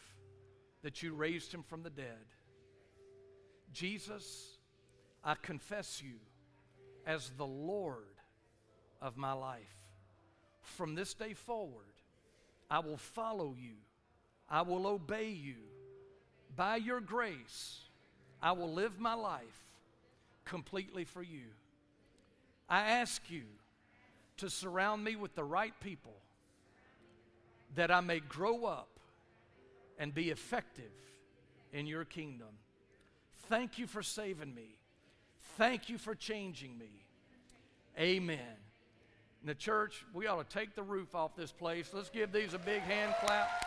that 0.82 1.02
you 1.02 1.12
raised 1.12 1.52
him 1.52 1.62
from 1.62 1.82
the 1.82 1.90
dead. 1.90 2.24
Jesus, 3.74 4.56
I 5.22 5.34
confess 5.34 6.02
you 6.02 6.14
as 7.06 7.30
the 7.36 7.46
Lord 7.46 8.16
of 9.02 9.18
my 9.18 9.34
life. 9.34 9.76
From 10.62 10.94
this 10.94 11.12
day 11.12 11.34
forward, 11.34 11.84
I 12.70 12.78
will 12.78 12.96
follow 12.96 13.54
you, 13.60 13.74
I 14.48 14.62
will 14.62 14.86
obey 14.86 15.28
you. 15.28 15.56
By 16.56 16.76
your 16.76 17.00
grace, 17.00 17.80
I 18.42 18.52
will 18.52 18.72
live 18.72 18.98
my 18.98 19.14
life 19.14 19.62
completely 20.44 21.04
for 21.04 21.22
you. 21.22 21.46
I 22.68 22.80
ask 22.80 23.22
you 23.30 23.42
to 24.38 24.50
surround 24.50 25.04
me 25.04 25.14
with 25.14 25.34
the 25.34 25.44
right 25.44 25.74
people 25.80 26.16
that 27.76 27.90
I 27.90 28.00
may 28.00 28.20
grow 28.20 28.64
up 28.64 28.88
and 29.98 30.14
be 30.14 30.30
effective 30.30 30.92
in 31.72 31.86
your 31.86 32.04
kingdom. 32.04 32.48
Thank 33.48 33.78
you 33.78 33.86
for 33.86 34.02
saving 34.02 34.54
me. 34.54 34.76
Thank 35.56 35.88
you 35.88 35.98
for 35.98 36.14
changing 36.14 36.76
me. 36.78 36.90
Amen. 37.98 38.38
In 39.42 39.46
the 39.46 39.54
church, 39.54 40.04
we 40.14 40.26
ought 40.26 40.48
to 40.48 40.58
take 40.58 40.74
the 40.74 40.82
roof 40.82 41.14
off 41.14 41.36
this 41.36 41.52
place. 41.52 41.90
Let's 41.92 42.10
give 42.10 42.32
these 42.32 42.54
a 42.54 42.58
big 42.58 42.80
hand 42.82 43.14
clap. 43.24 43.66